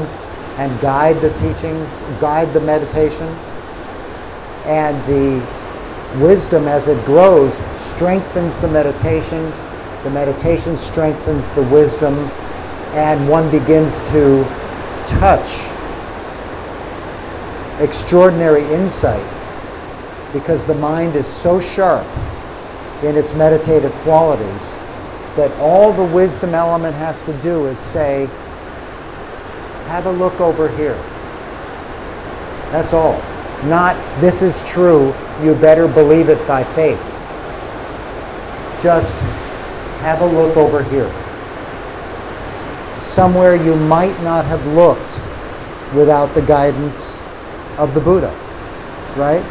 and 0.57 0.79
guide 0.79 1.19
the 1.21 1.33
teachings, 1.33 1.91
guide 2.21 2.53
the 2.53 2.61
meditation. 2.61 3.27
And 4.65 4.95
the 5.05 6.23
wisdom, 6.23 6.67
as 6.67 6.87
it 6.87 7.03
grows, 7.05 7.59
strengthens 7.75 8.57
the 8.59 8.67
meditation. 8.67 9.51
The 10.03 10.11
meditation 10.11 10.75
strengthens 10.75 11.51
the 11.51 11.63
wisdom, 11.63 12.15
and 12.93 13.27
one 13.27 13.49
begins 13.49 14.01
to 14.11 14.43
touch 15.07 15.70
extraordinary 17.81 18.63
insight 18.73 19.25
because 20.33 20.63
the 20.63 20.75
mind 20.75 21.15
is 21.15 21.27
so 21.27 21.59
sharp 21.59 22.05
in 23.03 23.17
its 23.17 23.33
meditative 23.33 23.91
qualities 24.03 24.75
that 25.35 25.51
all 25.59 25.91
the 25.91 26.03
wisdom 26.03 26.53
element 26.53 26.95
has 26.95 27.19
to 27.21 27.33
do 27.41 27.67
is 27.67 27.79
say, 27.79 28.25
have 29.87 30.05
a 30.05 30.11
look 30.11 30.39
over 30.39 30.69
here. 30.77 30.95
That's 32.71 32.93
all. 32.93 33.21
Not, 33.63 33.95
this 34.21 34.41
is 34.41 34.61
true, 34.67 35.13
you 35.43 35.55
better 35.55 35.87
believe 35.87 36.29
it 36.29 36.45
by 36.47 36.63
faith. 36.63 37.01
Just 38.81 39.15
have 40.01 40.21
a 40.21 40.25
look 40.25 40.57
over 40.57 40.83
here. 40.83 41.11
Somewhere 42.99 43.55
you 43.55 43.75
might 43.75 44.19
not 44.21 44.45
have 44.45 44.65
looked 44.67 45.21
without 45.93 46.33
the 46.33 46.41
guidance 46.41 47.20
of 47.77 47.93
the 47.93 47.99
Buddha, 47.99 48.33
right? 49.15 49.43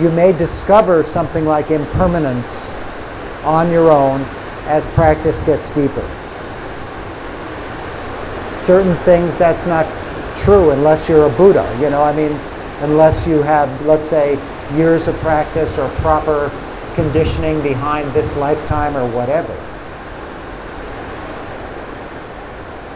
You 0.00 0.10
may 0.10 0.32
discover 0.32 1.02
something 1.02 1.44
like 1.44 1.70
impermanence 1.70 2.72
on 3.44 3.70
your 3.70 3.90
own 3.90 4.22
as 4.66 4.88
practice 4.88 5.40
gets 5.42 5.68
deeper. 5.70 6.08
Certain 8.56 8.94
things 8.96 9.36
that's 9.36 9.66
not 9.66 9.86
true 10.36 10.70
unless 10.70 11.08
you're 11.08 11.26
a 11.26 11.36
Buddha, 11.36 11.64
you 11.80 11.90
know, 11.90 12.02
I 12.02 12.14
mean, 12.14 12.32
unless 12.80 13.26
you 13.26 13.42
have, 13.42 13.68
let's 13.86 14.08
say, 14.08 14.38
years 14.74 15.06
of 15.06 15.14
practice 15.16 15.78
or 15.78 15.88
proper 15.96 16.50
conditioning 16.94 17.62
behind 17.62 18.10
this 18.12 18.34
lifetime 18.36 18.96
or 18.96 19.06
whatever. 19.10 19.54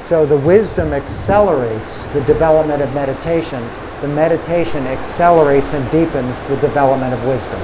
So 0.09 0.25
the 0.25 0.39
wisdom 0.39 0.95
accelerates 0.95 2.07
the 2.09 2.23
development 2.23 2.83
of 2.83 2.93
meditation. 2.95 3.63
The 4.01 4.09
meditation 4.09 4.87
accelerates 4.87 5.75
and 5.75 5.85
deepens 5.91 6.45
the 6.45 6.57
development 6.59 7.13
of 7.13 7.27
wisdom. 7.27 7.61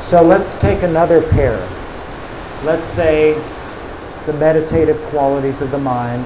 So 0.00 0.22
let's 0.22 0.56
take 0.56 0.82
another 0.82 1.20
pair. 1.20 1.58
Let's 2.64 2.86
say 2.86 3.34
the 4.24 4.32
meditative 4.32 4.98
qualities 5.10 5.60
of 5.60 5.70
the 5.70 5.78
mind 5.78 6.24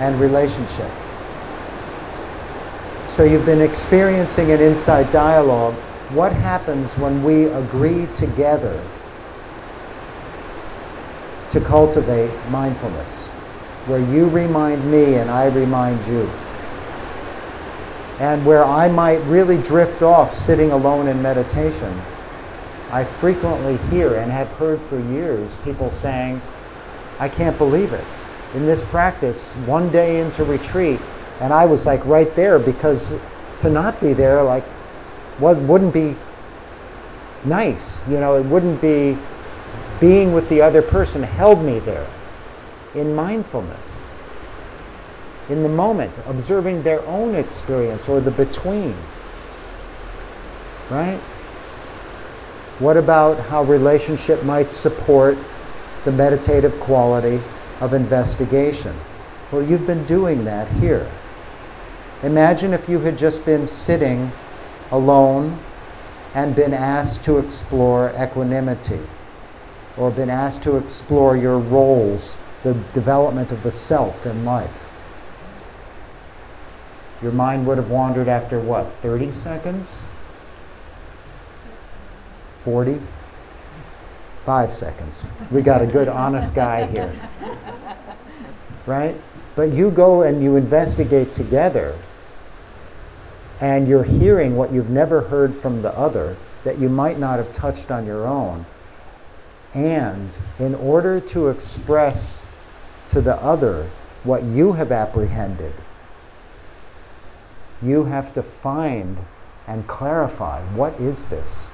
and 0.00 0.20
relationship. 0.20 0.90
So 3.08 3.24
you've 3.24 3.46
been 3.46 3.62
experiencing 3.62 4.52
an 4.52 4.60
insight 4.60 5.10
dialogue. 5.12 5.74
What 6.10 6.32
happens 6.32 6.96
when 6.98 7.22
we 7.24 7.44
agree 7.44 8.06
together 8.14 8.82
to 11.50 11.60
cultivate 11.60 12.30
mindfulness? 12.50 13.31
Where 13.86 14.00
you 14.00 14.28
remind 14.28 14.90
me 14.90 15.14
and 15.14 15.30
I 15.30 15.46
remind 15.46 16.04
you. 16.06 16.30
And 18.20 18.44
where 18.46 18.64
I 18.64 18.88
might 18.88 19.20
really 19.24 19.60
drift 19.62 20.02
off 20.02 20.32
sitting 20.32 20.70
alone 20.70 21.08
in 21.08 21.20
meditation 21.20 22.00
I 22.92 23.04
frequently 23.04 23.78
hear 23.88 24.16
and 24.16 24.30
have 24.30 24.52
heard 24.52 24.78
for 24.82 25.00
years 25.00 25.56
people 25.64 25.90
saying, 25.90 26.42
I 27.18 27.26
can't 27.26 27.56
believe 27.56 27.94
it. 27.94 28.04
In 28.54 28.66
this 28.66 28.84
practice, 28.84 29.52
one 29.64 29.90
day 29.90 30.20
into 30.20 30.44
retreat, 30.44 31.00
and 31.40 31.54
I 31.54 31.64
was 31.64 31.86
like 31.86 32.04
right 32.04 32.32
there 32.34 32.58
because 32.58 33.14
to 33.60 33.70
not 33.70 33.98
be 33.98 34.12
there, 34.12 34.42
like, 34.42 34.64
was, 35.40 35.56
wouldn't 35.56 35.94
be 35.94 36.14
nice. 37.44 38.06
You 38.10 38.20
know, 38.20 38.36
it 38.36 38.44
wouldn't 38.44 38.82
be 38.82 39.16
being 39.98 40.34
with 40.34 40.50
the 40.50 40.60
other 40.60 40.82
person 40.82 41.22
held 41.22 41.64
me 41.64 41.78
there 41.78 42.06
in 42.94 43.14
mindfulness, 43.14 44.10
in 45.48 45.62
the 45.62 45.68
moment, 45.68 46.14
observing 46.26 46.82
their 46.82 47.04
own 47.06 47.34
experience 47.34 48.08
or 48.08 48.20
the 48.20 48.30
between. 48.30 48.96
Right? 50.90 51.20
What 52.78 52.96
about 52.96 53.38
how 53.38 53.62
relationship 53.62 54.42
might 54.44 54.68
support 54.68 55.38
the 56.04 56.12
meditative 56.12 56.78
quality 56.80 57.40
of 57.80 57.94
investigation? 57.94 58.94
Well, 59.50 59.62
you've 59.62 59.86
been 59.86 60.04
doing 60.04 60.44
that 60.44 60.68
here. 60.72 61.10
Imagine 62.22 62.72
if 62.72 62.88
you 62.88 62.98
had 63.00 63.18
just 63.18 63.44
been 63.44 63.66
sitting 63.66 64.30
alone 64.90 65.58
and 66.34 66.54
been 66.54 66.72
asked 66.72 67.24
to 67.24 67.38
explore 67.38 68.12
equanimity 68.18 69.00
or 69.96 70.10
been 70.10 70.30
asked 70.30 70.62
to 70.62 70.76
explore 70.76 71.36
your 71.36 71.58
roles, 71.58 72.38
the 72.62 72.74
development 72.92 73.52
of 73.52 73.62
the 73.62 73.70
self 73.70 74.26
in 74.26 74.44
life. 74.44 74.92
Your 77.20 77.32
mind 77.32 77.66
would 77.66 77.78
have 77.78 77.90
wandered 77.90 78.28
after 78.28 78.58
what, 78.58 78.92
30 78.92 79.30
seconds? 79.30 80.04
40? 82.62 83.00
Five 84.44 84.72
seconds. 84.72 85.24
We 85.50 85.62
got 85.62 85.82
a 85.82 85.86
good, 85.86 86.08
honest 86.08 86.54
guy 86.54 86.86
here. 86.86 87.14
Right? 88.86 89.16
But 89.54 89.72
you 89.72 89.90
go 89.90 90.22
and 90.22 90.42
you 90.42 90.56
investigate 90.56 91.32
together, 91.32 91.96
and 93.60 93.86
you're 93.86 94.02
hearing 94.02 94.56
what 94.56 94.72
you've 94.72 94.90
never 94.90 95.20
heard 95.20 95.54
from 95.54 95.82
the 95.82 95.96
other 95.96 96.36
that 96.64 96.78
you 96.78 96.88
might 96.88 97.18
not 97.18 97.38
have 97.38 97.52
touched 97.52 97.90
on 97.92 98.06
your 98.06 98.26
own. 98.26 98.66
And 99.74 100.36
in 100.58 100.74
order 100.74 101.20
to 101.20 101.48
express 101.48 102.42
to 103.12 103.20
the 103.20 103.36
other 103.36 103.90
what 104.24 104.42
you 104.42 104.72
have 104.72 104.90
apprehended, 104.90 105.74
you 107.82 108.04
have 108.04 108.32
to 108.32 108.42
find 108.42 109.18
and 109.66 109.86
clarify 109.86 110.62
what 110.74 110.98
is 110.98 111.26
this? 111.26 111.70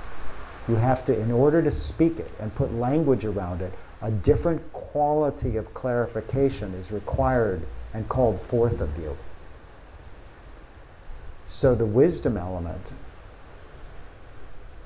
You 0.66 0.74
have 0.74 1.04
to, 1.04 1.16
in 1.16 1.30
order 1.30 1.62
to 1.62 1.70
speak 1.70 2.18
it 2.18 2.30
and 2.40 2.52
put 2.56 2.74
language 2.74 3.24
around 3.24 3.62
it, 3.62 3.72
a 4.02 4.10
different 4.10 4.72
quality 4.72 5.56
of 5.56 5.72
clarification 5.74 6.74
is 6.74 6.90
required 6.90 7.64
and 7.94 8.08
called 8.08 8.40
forth 8.40 8.80
of 8.80 8.98
you. 8.98 9.16
So 11.46 11.76
the 11.76 11.86
wisdom 11.86 12.36
element, 12.36 12.92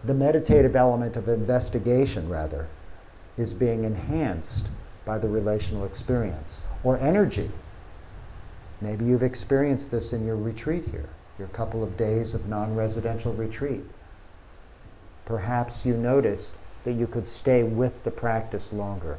the 0.04 0.14
meditative 0.14 0.76
element 0.76 1.16
of 1.16 1.28
investigation, 1.28 2.28
rather, 2.28 2.68
is 3.38 3.54
being 3.54 3.84
enhanced 3.84 4.68
by 5.04 5.18
the 5.18 5.28
relational 5.28 5.84
experience 5.84 6.60
or 6.84 6.98
energy. 6.98 7.50
Maybe 8.80 9.04
you've 9.04 9.22
experienced 9.22 9.90
this 9.90 10.12
in 10.12 10.26
your 10.26 10.36
retreat 10.36 10.84
here, 10.86 11.08
your 11.38 11.48
couple 11.48 11.82
of 11.82 11.96
days 11.96 12.34
of 12.34 12.48
non 12.48 12.74
residential 12.74 13.32
retreat. 13.32 13.84
Perhaps 15.24 15.86
you 15.86 15.96
noticed 15.96 16.52
that 16.84 16.92
you 16.94 17.06
could 17.06 17.26
stay 17.26 17.62
with 17.62 18.02
the 18.02 18.10
practice 18.10 18.72
longer, 18.72 19.18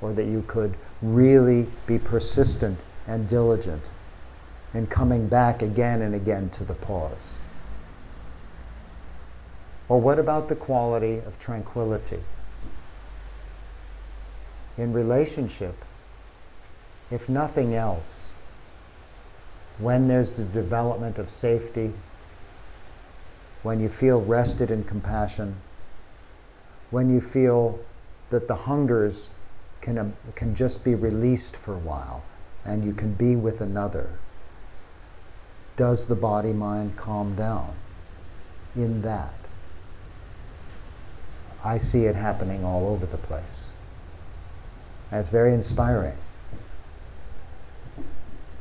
or 0.00 0.12
that 0.14 0.24
you 0.24 0.42
could 0.46 0.74
really 1.02 1.66
be 1.86 1.98
persistent 1.98 2.80
and 3.06 3.28
diligent 3.28 3.90
in 4.72 4.86
coming 4.86 5.28
back 5.28 5.62
again 5.62 6.00
and 6.00 6.14
again 6.14 6.48
to 6.50 6.64
the 6.64 6.74
pause. 6.74 7.34
Or 9.88 10.00
what 10.00 10.18
about 10.18 10.48
the 10.48 10.56
quality 10.56 11.18
of 11.18 11.38
tranquility? 11.38 12.20
In 14.80 14.94
relationship, 14.94 15.84
if 17.10 17.28
nothing 17.28 17.74
else, 17.74 18.32
when 19.76 20.08
there's 20.08 20.32
the 20.32 20.44
development 20.44 21.18
of 21.18 21.28
safety, 21.28 21.92
when 23.62 23.78
you 23.78 23.90
feel 23.90 24.22
rested 24.22 24.70
in 24.70 24.84
compassion, 24.84 25.56
when 26.90 27.10
you 27.10 27.20
feel 27.20 27.78
that 28.30 28.48
the 28.48 28.54
hungers 28.54 29.28
can, 29.82 29.98
uh, 29.98 30.10
can 30.34 30.54
just 30.54 30.82
be 30.82 30.94
released 30.94 31.56
for 31.56 31.74
a 31.74 31.78
while 31.80 32.24
and 32.64 32.82
you 32.82 32.94
can 32.94 33.12
be 33.12 33.36
with 33.36 33.60
another, 33.60 34.18
does 35.76 36.06
the 36.06 36.16
body 36.16 36.54
mind 36.54 36.96
calm 36.96 37.36
down 37.36 37.74
in 38.74 39.02
that? 39.02 39.34
I 41.62 41.76
see 41.76 42.06
it 42.06 42.16
happening 42.16 42.64
all 42.64 42.88
over 42.88 43.04
the 43.04 43.18
place. 43.18 43.69
That's 45.10 45.28
very 45.28 45.52
inspiring. 45.52 46.16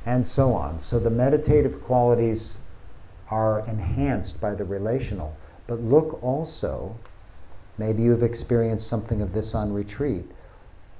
And 0.06 0.26
so 0.26 0.54
on. 0.54 0.80
So 0.80 0.98
the 0.98 1.10
meditative 1.10 1.84
qualities 1.84 2.60
are 3.30 3.60
enhanced 3.68 4.42
by 4.42 4.56
the 4.56 4.66
relational. 4.66 5.36
But 5.68 5.82
look 5.82 6.24
also, 6.24 6.96
maybe 7.78 8.02
you've 8.02 8.24
experienced 8.24 8.88
something 8.88 9.22
of 9.22 9.34
this 9.34 9.54
on 9.54 9.72
retreat. 9.72 10.26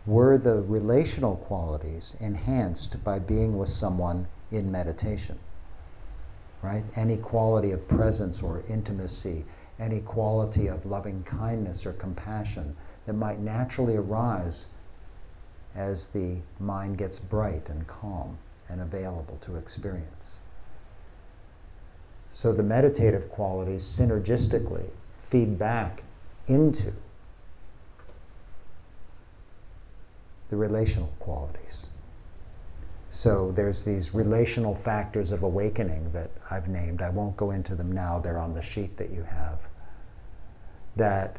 Were 0.06 0.38
the 0.38 0.62
relational 0.62 1.38
qualities 1.38 2.16
enhanced 2.20 3.04
by 3.04 3.18
being 3.18 3.58
with 3.58 3.70
someone 3.70 4.28
in 4.52 4.72
meditation? 4.72 5.40
Right? 6.62 6.84
Any 6.96 7.18
quality 7.18 7.72
of 7.72 7.88
presence 7.88 8.44
or 8.44 8.64
intimacy, 8.70 9.46
any 9.80 10.02
quality 10.02 10.68
of 10.68 10.86
loving 10.86 11.24
kindness 11.24 11.86
or 11.86 11.94
compassion 11.94 12.76
that 13.06 13.14
might 13.14 13.40
naturally 13.40 13.96
arise 13.96 14.68
as 15.76 16.08
the 16.08 16.38
mind 16.60 16.98
gets 16.98 17.20
bright 17.20 17.70
and 17.70 17.88
calm 17.88 18.38
and 18.68 18.82
available 18.82 19.38
to 19.42 19.56
experience. 19.56 20.40
So 22.32 22.54
the 22.54 22.64
meditative 22.64 23.30
qualities 23.30 23.84
synergistically 23.84 24.90
feed 25.20 25.58
back 25.58 26.04
into 26.48 26.94
the 30.50 30.56
relational 30.56 31.14
qualities. 31.20 31.88
So 33.12 33.52
there's 33.52 33.84
these 33.84 34.14
relational 34.14 34.76
factors 34.76 35.32
of 35.32 35.44
awakening 35.44 36.12
that 36.12 36.32
I've 36.50 36.68
named. 36.68 37.02
I 37.02 37.10
won't 37.10 37.38
go 37.38 37.52
into 37.52 37.76
them 37.76 37.92
now, 37.92 38.20
they're 38.20 38.40
on 38.40 38.54
the 38.54 38.62
sheet 38.62 38.98
that 38.98 39.10
you 39.10 39.24
have. 39.24 39.60
That 40.96 41.38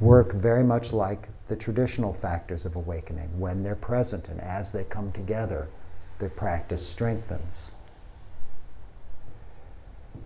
work 0.00 0.32
very 0.32 0.64
much 0.64 0.92
like 0.92 1.28
the 1.48 1.56
traditional 1.56 2.12
factors 2.12 2.64
of 2.64 2.76
awakening. 2.76 3.28
When 3.38 3.62
they're 3.62 3.74
present 3.74 4.28
and 4.28 4.40
as 4.40 4.72
they 4.72 4.84
come 4.84 5.12
together, 5.12 5.68
the 6.18 6.28
practice 6.28 6.86
strengthens. 6.86 7.72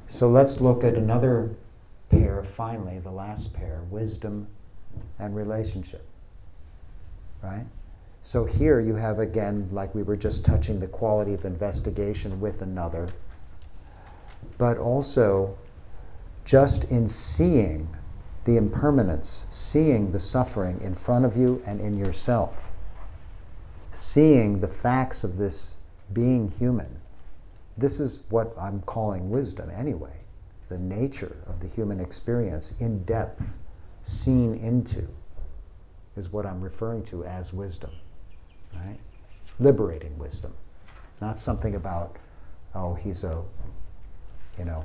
So 0.06 0.28
let's 0.28 0.60
look 0.60 0.84
at 0.84 0.94
another 0.94 1.50
pair, 2.10 2.42
finally, 2.44 2.98
the 2.98 3.10
last 3.10 3.52
pair 3.52 3.80
wisdom 3.90 4.46
and 5.18 5.34
relationship. 5.34 6.06
Right? 7.42 7.66
So 8.22 8.44
here 8.44 8.80
you 8.80 8.94
have 8.94 9.18
again, 9.18 9.68
like 9.72 9.94
we 9.94 10.02
were 10.02 10.16
just 10.16 10.44
touching, 10.44 10.80
the 10.80 10.86
quality 10.86 11.34
of 11.34 11.44
investigation 11.44 12.40
with 12.40 12.62
another, 12.62 13.08
but 14.56 14.78
also 14.78 15.56
just 16.44 16.84
in 16.84 17.08
seeing 17.08 17.88
the 18.44 18.56
impermanence, 18.56 19.46
seeing 19.50 20.12
the 20.12 20.20
suffering 20.20 20.80
in 20.80 20.94
front 20.94 21.24
of 21.24 21.36
you 21.36 21.62
and 21.66 21.80
in 21.80 21.98
yourself, 21.98 22.70
seeing 23.92 24.60
the 24.60 24.68
facts 24.68 25.24
of 25.24 25.36
this 25.36 25.76
being 26.12 26.48
human. 26.48 27.00
This 27.76 28.00
is 28.00 28.24
what 28.28 28.54
I'm 28.58 28.82
calling 28.82 29.30
wisdom 29.30 29.70
anyway 29.70 30.24
the 30.68 30.78
nature 30.78 31.36
of 31.46 31.60
the 31.60 31.68
human 31.68 32.00
experience 32.00 32.74
in 32.80 33.04
depth, 33.04 33.54
seen 34.02 34.54
into, 34.56 35.06
is 36.16 36.32
what 36.32 36.46
I'm 36.46 36.60
referring 36.60 37.02
to 37.04 37.24
as 37.24 37.52
wisdom, 37.52 37.90
right? 38.74 38.98
Liberating 39.58 40.16
wisdom, 40.18 40.52
not 41.20 41.38
something 41.38 41.74
about, 41.74 42.16
oh, 42.74 42.94
he's 42.94 43.24
a, 43.24 43.42
you 44.58 44.64
know, 44.64 44.84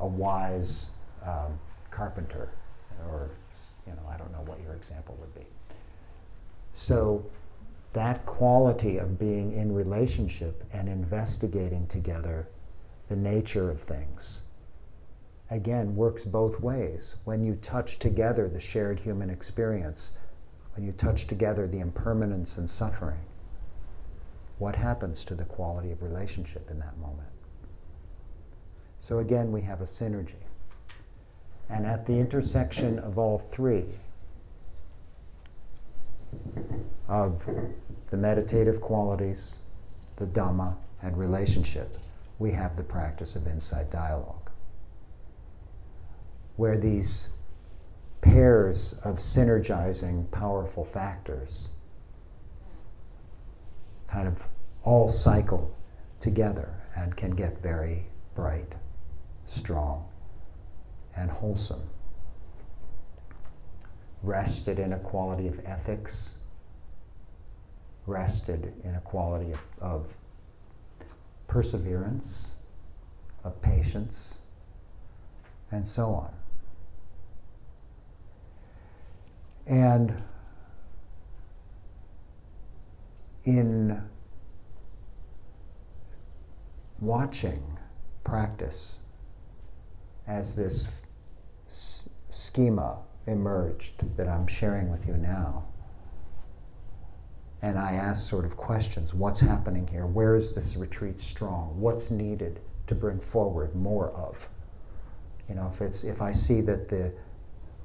a 0.00 0.06
wise 0.06 0.90
um, 1.24 1.58
carpenter, 1.90 2.50
or 3.08 3.30
you 3.86 3.92
know, 3.92 4.08
I 4.10 4.16
don't 4.16 4.32
know 4.32 4.42
what 4.46 4.60
your 4.62 4.74
example 4.74 5.16
would 5.20 5.34
be. 5.34 5.46
So 6.74 7.24
that 7.92 8.26
quality 8.26 8.98
of 8.98 9.18
being 9.18 9.52
in 9.52 9.72
relationship 9.72 10.64
and 10.72 10.88
investigating 10.88 11.86
together 11.86 12.48
the 13.08 13.16
nature 13.16 13.70
of 13.70 13.80
things 13.80 14.42
again 15.50 15.94
works 15.94 16.24
both 16.24 16.60
ways. 16.60 17.16
When 17.24 17.44
you 17.44 17.54
touch 17.56 17.98
together 17.98 18.48
the 18.48 18.60
shared 18.60 19.00
human 19.00 19.30
experience 19.30 20.12
when 20.74 20.84
you 20.84 20.92
touch 20.92 21.26
together 21.26 21.66
the 21.66 21.80
impermanence 21.80 22.58
and 22.58 22.68
suffering 22.68 23.20
what 24.58 24.74
happens 24.74 25.24
to 25.24 25.34
the 25.34 25.44
quality 25.44 25.92
of 25.92 26.02
relationship 26.02 26.70
in 26.70 26.78
that 26.78 26.98
moment? 26.98 27.28
So 29.00 29.18
again 29.18 29.52
we 29.52 29.62
have 29.62 29.80
a 29.80 29.84
synergy 29.84 30.45
and 31.68 31.86
at 31.86 32.06
the 32.06 32.18
intersection 32.18 32.98
of 33.00 33.18
all 33.18 33.38
three 33.38 33.86
of 37.08 37.48
the 38.10 38.16
meditative 38.16 38.80
qualities, 38.80 39.58
the 40.16 40.26
Dhamma, 40.26 40.76
and 41.02 41.16
relationship, 41.16 41.98
we 42.38 42.52
have 42.52 42.76
the 42.76 42.82
practice 42.82 43.36
of 43.36 43.46
insight 43.46 43.90
dialogue, 43.90 44.50
where 46.56 46.78
these 46.78 47.28
pairs 48.20 48.94
of 49.04 49.16
synergizing 49.18 50.30
powerful 50.30 50.84
factors 50.84 51.68
kind 54.08 54.28
of 54.28 54.48
all 54.82 55.08
cycle 55.08 55.76
together 56.20 56.68
and 56.96 57.16
can 57.16 57.30
get 57.30 57.60
very 57.62 58.06
bright, 58.34 58.74
strong, 59.44 60.08
and 61.16 61.30
wholesome. 61.30 61.88
Rested 64.22 64.78
in 64.78 64.92
a 64.92 64.98
quality 64.98 65.48
of 65.48 65.60
ethics 65.64 66.36
rested 68.06 68.72
in 68.84 68.94
a 68.94 69.00
quality 69.00 69.52
of, 69.52 69.60
of 69.80 70.16
perseverance, 71.48 72.50
of 73.44 73.60
patience, 73.60 74.38
and 75.72 75.86
so 75.86 76.10
on. 76.10 76.32
And 79.66 80.22
in 83.44 84.00
watching 87.00 87.78
practice 88.22 89.00
as 90.26 90.54
this 90.54 90.88
schema 91.68 92.98
emerged 93.26 94.16
that 94.16 94.28
I'm 94.28 94.46
sharing 94.46 94.90
with 94.90 95.06
you 95.06 95.14
now, 95.14 95.64
and 97.62 97.78
I 97.78 97.92
ask 97.92 98.28
sort 98.28 98.44
of 98.44 98.56
questions 98.56 99.14
what's 99.14 99.40
happening 99.40 99.88
here? 99.88 100.06
Where 100.06 100.36
is 100.36 100.52
this 100.54 100.76
retreat 100.76 101.18
strong? 101.18 101.80
What's 101.80 102.10
needed 102.10 102.60
to 102.86 102.94
bring 102.94 103.18
forward 103.18 103.74
more 103.74 104.10
of? 104.12 104.48
You 105.48 105.54
know, 105.54 105.70
if, 105.72 105.80
it's, 105.80 106.04
if 106.04 106.22
I 106.22 106.32
see 106.32 106.60
that 106.62 106.88
the, 106.88 107.12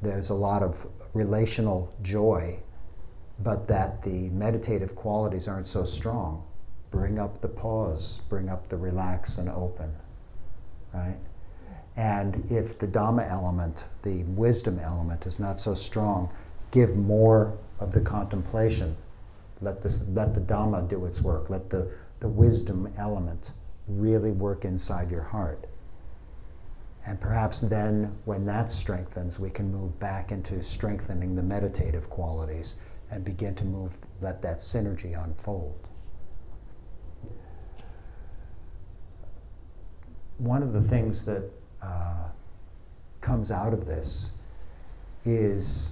there's 0.02 0.30
a 0.30 0.34
lot 0.34 0.64
of 0.64 0.86
relational 1.14 1.94
joy, 2.02 2.60
but 3.40 3.68
that 3.68 4.04
the 4.04 4.30
meditative 4.30 4.96
qualities 4.96 5.48
aren't 5.48 5.66
so 5.66 5.84
strong, 5.84 6.44
bring 6.92 7.18
up 7.18 7.42
the 7.42 7.48
pause, 7.48 8.22
bring 8.30 8.50
up 8.50 8.68
the 8.70 8.78
relax 8.78 9.38
and 9.38 9.50
open, 9.50 9.92
right? 10.94 11.18
And 11.98 12.46
if 12.50 12.78
the 12.78 12.88
Dhamma 12.88 13.30
element, 13.30 13.86
the 14.02 14.24
wisdom 14.24 14.80
element, 14.80 15.26
is 15.26 15.40
not 15.40 15.60
so 15.60 15.76
strong, 15.76 16.30
give 16.72 16.96
more 16.96 17.58
of 17.80 17.92
the 17.92 18.02
contemplation. 18.02 18.96
Let, 19.62 19.82
this, 19.82 20.02
let 20.08 20.34
the 20.34 20.42
Dhamma 20.42 20.88
do 20.88 21.06
its 21.06 21.22
work. 21.22 21.50
Let 21.50 21.70
the, 21.70 21.92
the 22.20 22.30
wisdom 22.30 22.92
element 22.98 23.52
really 23.88 24.32
work 24.32 24.64
inside 24.64 25.12
your 25.12 25.24
heart. 25.24 25.68
And 27.06 27.20
perhaps 27.20 27.62
then, 27.62 28.16
when 28.26 28.46
that 28.46 28.72
strengthens, 28.72 29.40
we 29.40 29.50
can 29.50 29.72
move 29.72 30.00
back 30.00 30.32
into 30.32 30.62
strengthening 30.64 31.36
the 31.36 31.44
meditative 31.44 32.10
qualities 32.10 32.78
and 33.10 33.24
begin 33.24 33.56
to 33.56 33.66
move, 33.66 33.98
let 34.22 34.42
that 34.44 34.58
synergy 34.58 35.22
unfold. 35.22 35.88
One 40.38 40.64
of 40.64 40.74
the 40.74 40.82
things 40.82 41.26
that 41.26 41.44
uh, 41.82 42.30
comes 43.22 43.52
out 43.52 43.74
of 43.74 43.86
this 43.86 44.32
is 45.26 45.92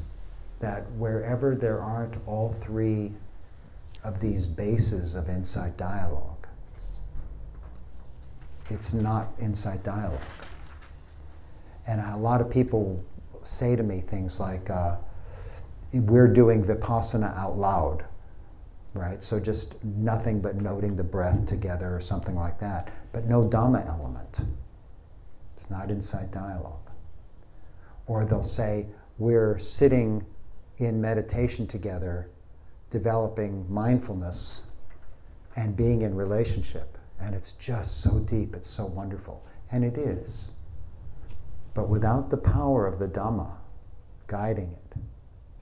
that 0.59 0.89
wherever 0.93 1.55
there 1.55 1.81
aren't 1.81 2.15
all 2.27 2.51
three 2.51 3.13
of 4.03 4.19
these 4.19 4.45
bases 4.47 5.15
of 5.15 5.29
insight 5.29 5.77
dialogue, 5.77 6.47
it's 8.69 8.93
not 8.93 9.29
insight 9.41 9.83
dialogue. 9.83 10.19
And 11.87 12.01
a 12.01 12.17
lot 12.17 12.41
of 12.41 12.49
people 12.49 13.03
say 13.43 13.75
to 13.75 13.83
me 13.83 14.01
things 14.01 14.39
like, 14.39 14.69
uh, 14.69 14.97
we're 15.93 16.27
doing 16.27 16.63
vipassana 16.63 17.35
out 17.35 17.57
loud, 17.57 18.05
right? 18.93 19.23
So 19.23 19.39
just 19.39 19.83
nothing 19.83 20.39
but 20.39 20.55
noting 20.55 20.95
the 20.95 21.03
breath 21.03 21.45
together 21.47 21.95
or 21.95 21.99
something 21.99 22.35
like 22.35 22.59
that, 22.59 22.91
but 23.11 23.25
no 23.25 23.43
Dhamma 23.43 23.87
element. 23.87 24.41
It's 25.59 25.69
not 25.69 25.91
insight 25.91 26.31
dialogue. 26.31 26.89
Or 28.07 28.23
they'll 28.23 28.41
say, 28.41 28.85
we're 29.17 29.59
sitting 29.59 30.25
in 30.77 31.01
meditation 31.01 31.67
together, 31.67 32.29
developing 32.91 33.65
mindfulness 33.69 34.63
and 35.57 35.75
being 35.75 36.03
in 36.03 36.15
relationship. 36.15 36.97
And 37.19 37.35
it's 37.35 37.51
just 37.53 37.99
so 37.99 38.19
deep, 38.19 38.55
it's 38.55 38.69
so 38.69 38.85
wonderful. 38.85 39.45
And 39.69 39.83
it 39.83 39.97
is. 39.97 40.51
But 41.73 41.89
without 41.89 42.29
the 42.29 42.37
power 42.37 42.87
of 42.87 42.97
the 42.97 43.09
Dhamma 43.09 43.51
guiding 44.27 44.71
it, 44.71 44.97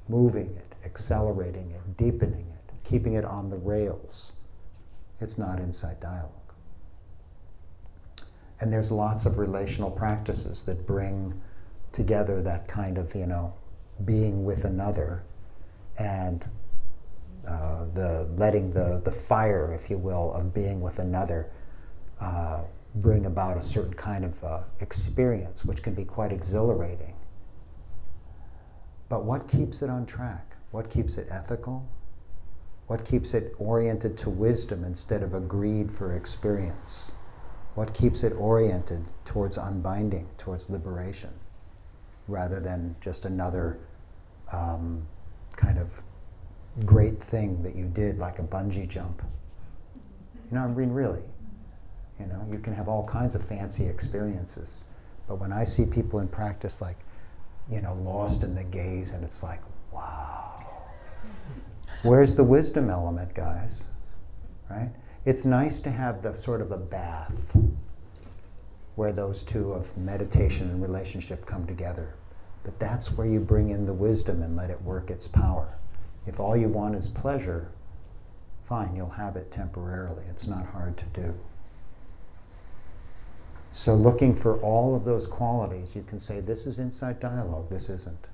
moving 0.07 0.55
it, 0.55 0.75
accelerating 0.85 1.71
it, 1.71 1.97
deepening 1.97 2.45
it, 2.53 2.71
keeping 2.83 3.13
it 3.13 3.25
on 3.25 3.49
the 3.49 3.57
rails, 3.57 4.33
it's 5.19 5.39
not 5.39 5.59
insight 5.59 5.99
dialogue. 5.99 6.46
And 8.59 8.73
there's 8.73 8.91
lots 8.91 9.25
of 9.25 9.37
relational 9.37 9.91
practices 9.91 10.63
that 10.63 10.87
bring 10.87 11.39
together 11.91 12.41
that 12.41 12.67
kind 12.67 12.97
of, 12.97 13.13
you 13.15 13.27
know, 13.27 13.53
being 14.05 14.45
with 14.45 14.65
another 14.65 15.23
and 15.97 16.45
uh, 17.47 17.85
the 17.93 18.27
letting 18.35 18.71
the, 18.71 19.01
the 19.05 19.11
fire, 19.11 19.73
if 19.73 19.89
you 19.89 19.97
will, 19.97 20.33
of 20.33 20.53
being 20.53 20.81
with 20.81 20.99
another 20.99 21.49
uh, 22.19 22.63
bring 22.95 23.25
about 23.25 23.57
a 23.57 23.61
certain 23.61 23.93
kind 23.93 24.25
of 24.25 24.43
uh, 24.43 24.59
experience, 24.79 25.63
which 25.63 25.81
can 25.81 25.93
be 25.93 26.03
quite 26.03 26.31
exhilarating. 26.31 27.13
But 29.09 29.23
what 29.23 29.47
keeps 29.47 29.81
it 29.81 29.89
on 29.89 30.05
track? 30.05 30.55
What 30.71 30.89
keeps 30.89 31.17
it 31.17 31.27
ethical? 31.31 31.87
What 32.87 33.05
keeps 33.05 33.33
it 33.33 33.53
oriented 33.59 34.17
to 34.19 34.29
wisdom 34.29 34.83
instead 34.83 35.23
of 35.23 35.33
a 35.33 35.39
greed 35.39 35.91
for 35.91 36.15
experience? 36.15 37.13
What 37.77 37.93
keeps 37.93 38.23
it 38.23 38.33
oriented 38.33 39.05
towards 39.23 39.55
unbinding, 39.57 40.27
towards 40.39 40.67
liberation, 40.67 41.29
rather 42.27 42.59
than 42.59 42.95
just 43.01 43.25
another 43.25 43.77
um, 44.51 45.05
kind 45.55 45.77
of 45.77 45.87
great 46.87 47.21
thing 47.21 47.61
that 47.61 47.75
you 47.75 47.85
did, 47.85 48.17
like 48.17 48.39
a 48.39 48.41
bungee 48.41 48.89
jump? 48.89 49.21
You 50.49 50.57
know, 50.57 50.63
I 50.63 50.67
mean, 50.69 50.89
really. 50.89 51.21
You 52.19 52.25
know, 52.25 52.43
you 52.51 52.57
can 52.57 52.73
have 52.73 52.87
all 52.87 53.05
kinds 53.05 53.35
of 53.35 53.45
fancy 53.45 53.85
experiences. 53.85 54.83
But 55.27 55.35
when 55.35 55.53
I 55.53 55.63
see 55.63 55.85
people 55.85 56.19
in 56.19 56.27
practice 56.27 56.81
like, 56.81 56.97
you 57.69 57.79
know, 57.79 57.93
lost 57.93 58.41
in 58.41 58.55
the 58.55 58.63
gaze, 58.63 59.11
and 59.11 59.23
it's 59.23 59.43
like, 59.43 59.61
wow. 59.91 60.65
Where's 62.01 62.33
the 62.33 62.43
wisdom 62.43 62.89
element, 62.89 63.35
guys? 63.35 63.89
Right? 64.67 64.89
It's 65.27 65.43
nice 65.43 65.81
to 65.81 65.91
have 65.91 66.21
the 66.21 66.33
sort 66.35 66.61
of 66.61 66.71
a 66.71 66.77
bath 66.77 67.53
where 68.95 69.11
those 69.11 69.43
two 69.43 69.73
of 69.73 69.97
meditation 69.97 70.69
and 70.69 70.81
relationship 70.81 71.45
come 71.45 71.67
together. 71.67 72.13
But 72.63 72.79
that's 72.79 73.11
where 73.11 73.27
you 73.27 73.41
bring 73.41 73.69
in 73.69 73.85
the 73.85 73.93
wisdom 73.93 74.41
and 74.41 74.55
let 74.55 74.69
it 74.69 74.81
work 74.83 75.11
its 75.11 75.27
power. 75.27 75.67
If 76.27 76.39
all 76.39 76.55
you 76.55 76.69
want 76.69 76.95
is 76.95 77.09
pleasure, 77.09 77.67
fine, 78.69 78.95
you'll 78.95 79.09
have 79.09 79.35
it 79.35 79.51
temporarily. 79.51 80.23
It's 80.29 80.47
not 80.47 80.65
hard 80.67 80.95
to 80.95 81.05
do. 81.07 81.33
So, 83.71 83.95
looking 83.95 84.33
for 84.33 84.57
all 84.61 84.95
of 84.95 85.03
those 85.03 85.27
qualities, 85.27 85.93
you 85.93 86.03
can 86.03 86.21
say, 86.21 86.39
this 86.39 86.65
is 86.65 86.79
insight 86.79 87.19
dialogue, 87.19 87.69
this 87.69 87.89
isn't. 87.89 88.27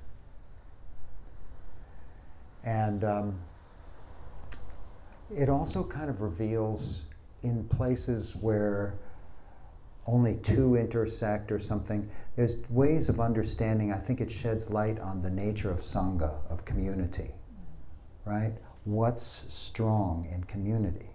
And 2.62 3.02
um, 3.02 3.40
it 5.36 5.48
also 5.48 5.84
kind 5.84 6.10
of 6.10 6.20
reveals 6.20 7.06
in 7.42 7.64
places 7.64 8.34
where 8.36 8.98
only 10.06 10.36
two 10.36 10.76
intersect 10.76 11.50
or 11.50 11.58
something, 11.58 12.08
there's 12.36 12.58
ways 12.68 13.08
of 13.08 13.20
understanding. 13.20 13.92
I 13.92 13.98
think 13.98 14.20
it 14.20 14.30
sheds 14.30 14.70
light 14.70 14.98
on 15.00 15.22
the 15.22 15.30
nature 15.30 15.70
of 15.70 15.78
Sangha, 15.78 16.34
of 16.50 16.64
community, 16.64 17.30
right? 18.24 18.52
What's 18.84 19.44
strong 19.52 20.26
in 20.30 20.44
community? 20.44 21.08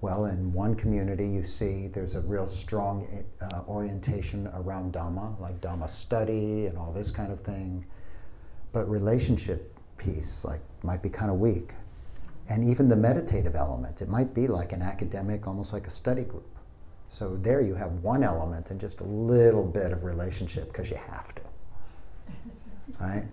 Well, 0.00 0.26
in 0.26 0.52
one 0.52 0.74
community, 0.74 1.28
you 1.28 1.42
see 1.42 1.88
there's 1.88 2.14
a 2.14 2.20
real 2.20 2.46
strong 2.46 3.24
uh, 3.42 3.62
orientation 3.66 4.48
around 4.54 4.94
Dhamma, 4.94 5.38
like 5.40 5.60
Dhamma 5.60 5.90
study 5.90 6.66
and 6.66 6.78
all 6.78 6.92
this 6.92 7.10
kind 7.10 7.32
of 7.32 7.40
thing. 7.40 7.84
But 8.72 8.88
relationship 8.88 9.76
piece, 9.98 10.44
like, 10.44 10.60
might 10.82 11.02
be 11.02 11.10
kind 11.10 11.30
of 11.30 11.38
weak. 11.38 11.72
And 12.48 12.64
even 12.68 12.88
the 12.88 12.96
meditative 12.96 13.54
element, 13.54 14.00
it 14.00 14.08
might 14.08 14.32
be 14.34 14.46
like 14.46 14.72
an 14.72 14.82
academic, 14.82 15.46
almost 15.46 15.72
like 15.72 15.86
a 15.86 15.90
study 15.90 16.24
group. 16.24 16.46
So 17.10 17.36
there 17.36 17.60
you 17.60 17.74
have 17.74 17.92
one 18.02 18.22
element 18.22 18.70
and 18.70 18.80
just 18.80 19.00
a 19.00 19.04
little 19.04 19.64
bit 19.64 19.92
of 19.92 20.04
relationship 20.04 20.68
because 20.68 20.90
you 20.90 20.96
have 20.96 21.34
to, 21.34 21.42
right? 23.00 23.24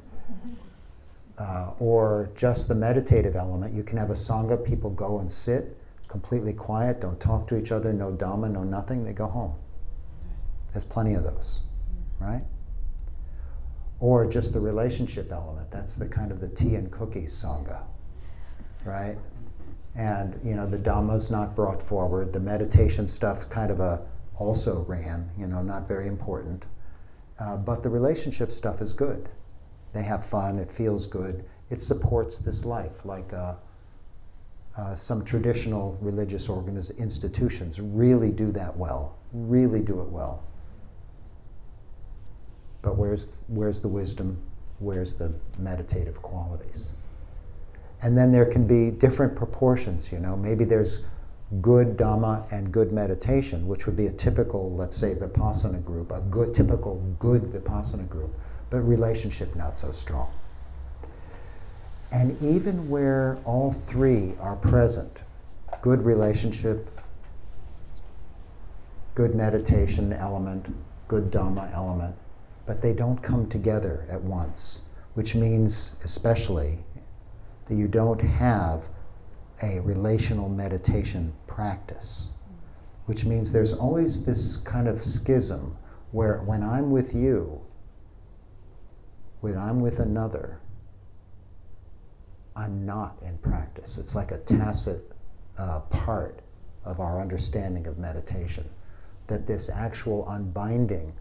Uh, 1.38 1.72
or 1.80 2.30
just 2.36 2.68
the 2.68 2.76
meditative 2.76 3.36
element. 3.36 3.74
You 3.74 3.84
can 3.84 3.98
have 3.98 4.10
a 4.10 4.14
sangha, 4.14 4.64
people 4.64 4.90
go 4.90 5.20
and 5.20 5.32
sit 5.32 5.78
completely 6.08 6.54
quiet, 6.54 7.02
don't 7.02 7.20
talk 7.20 7.48
to 7.48 7.58
each 7.58 7.72
other, 7.72 7.92
no 7.92 8.12
Dhamma, 8.12 8.50
no 8.50 8.64
nothing, 8.64 9.04
they 9.04 9.12
go 9.12 9.28
home. 9.28 9.54
There's 10.72 10.86
plenty 10.86 11.14
of 11.14 11.24
those, 11.24 11.62
right? 12.20 12.44
Or 14.00 14.26
just 14.26 14.54
the 14.54 14.60
relationship 14.60 15.32
element. 15.32 15.72
That's 15.72 15.96
the 15.96 16.08
kind 16.08 16.32
of 16.32 16.40
the 16.40 16.48
tea 16.48 16.76
and 16.76 16.92
cookies 16.92 17.34
sangha, 17.34 17.82
right? 18.86 19.18
And 19.96 20.40
you 20.44 20.56
know 20.56 20.66
the 20.66 20.78
Dhamma's 20.78 21.30
not 21.30 21.56
brought 21.56 21.82
forward. 21.82 22.34
The 22.34 22.40
meditation 22.40 23.08
stuff 23.08 23.50
kind 23.50 23.72
of 23.72 23.80
a 23.80 24.02
also 24.38 24.84
ran, 24.88 25.30
you 25.38 25.48
know, 25.48 25.62
not 25.62 25.88
very 25.88 26.08
important. 26.08 26.66
Uh, 27.40 27.58
but 27.58 27.84
the 27.84 27.90
relationship 27.90 28.52
stuff 28.52 28.82
is 28.82 28.94
good. 28.94 29.30
They 29.94 30.04
have 30.04 30.26
fun. 30.26 30.58
It 30.60 30.72
feels 30.72 31.08
good. 31.08 31.46
It 31.70 31.82
supports 31.82 32.38
this 32.38 32.66
life, 32.66 33.06
like. 33.06 33.34
Uh, 33.34 33.56
uh, 34.78 34.94
some 34.94 35.24
traditional 35.24 35.98
religious 36.02 36.50
organiz- 36.50 36.98
institutions 36.98 37.80
really 37.80 38.30
do 38.30 38.52
that 38.52 38.76
well, 38.76 39.16
really 39.32 39.80
do 39.80 40.02
it 40.02 40.10
well. 40.10 40.44
But 42.82 42.98
where's, 42.98 43.42
where's 43.48 43.80
the 43.80 43.88
wisdom? 43.88 44.38
where's 44.80 45.14
the 45.14 45.34
meditative 45.60 46.22
qualities. 46.22 46.90
And 48.06 48.16
then 48.16 48.32
there 48.32 48.46
can 48.46 48.68
be 48.68 48.92
different 48.92 49.36
proportions, 49.36 50.12
you 50.12 50.20
know. 50.20 50.38
Maybe 50.38 50.64
there's 50.64 51.06
good 51.60 51.98
Dhamma 51.98 52.46
and 52.52 52.72
good 52.72 52.92
meditation, 52.92 53.68
which 53.68 53.88
would 53.88 53.96
be 53.96 54.06
a 54.06 54.12
typical, 54.12 54.76
let's 54.76 54.96
say, 54.96 55.16
Vipassana 55.16 55.84
group, 55.84 56.12
a 56.12 56.22
good, 56.22 56.54
typical 56.54 56.98
good 57.18 57.42
Vipassana 57.42 58.08
group, 58.08 58.30
but 58.70 58.82
relationship 58.82 59.56
not 59.56 59.76
so 59.76 59.90
strong. 59.90 60.32
And 62.12 62.40
even 62.44 62.88
where 62.92 63.40
all 63.44 63.72
three 63.72 64.36
are 64.40 64.56
present, 64.56 65.24
good 65.82 66.06
relationship, 66.06 66.88
good 69.16 69.34
meditation 69.34 70.14
element, 70.14 70.68
good 71.08 71.32
Dhamma 71.32 71.74
element, 71.74 72.16
but 72.68 72.84
they 72.84 72.94
don't 72.94 73.18
come 73.24 73.50
together 73.50 74.06
at 74.12 74.22
once, 74.22 74.82
which 75.16 75.34
means, 75.34 75.96
especially, 76.04 76.78
that 77.68 77.76
you 77.76 77.88
don't 77.88 78.22
have 78.22 78.90
a 79.64 79.80
relational 79.82 80.50
meditation 80.50 81.34
practice, 81.48 82.32
which 83.06 83.26
means 83.26 83.52
there's 83.52 83.74
always 83.74 84.26
this 84.26 84.58
kind 84.58 84.88
of 84.88 85.00
schism 85.00 85.78
where 86.12 86.42
when 86.42 86.64
I'm 86.64 86.92
with 86.92 87.14
you, 87.14 87.62
when 89.42 89.58
I'm 89.58 89.80
with 89.80 90.00
another, 90.00 90.60
I'm 92.56 92.86
not 92.86 93.18
in 93.22 93.38
practice. 93.40 93.98
It's 93.98 94.16
like 94.16 94.32
a 94.32 94.38
tacit 94.38 95.12
uh, 95.58 95.82
part 95.82 96.42
of 96.86 97.00
our 97.00 97.22
understanding 97.22 97.88
of 97.88 97.98
meditation. 97.98 98.70
That 99.28 99.48
this 99.48 99.70
actual 99.70 100.26
unbinding 100.30 101.12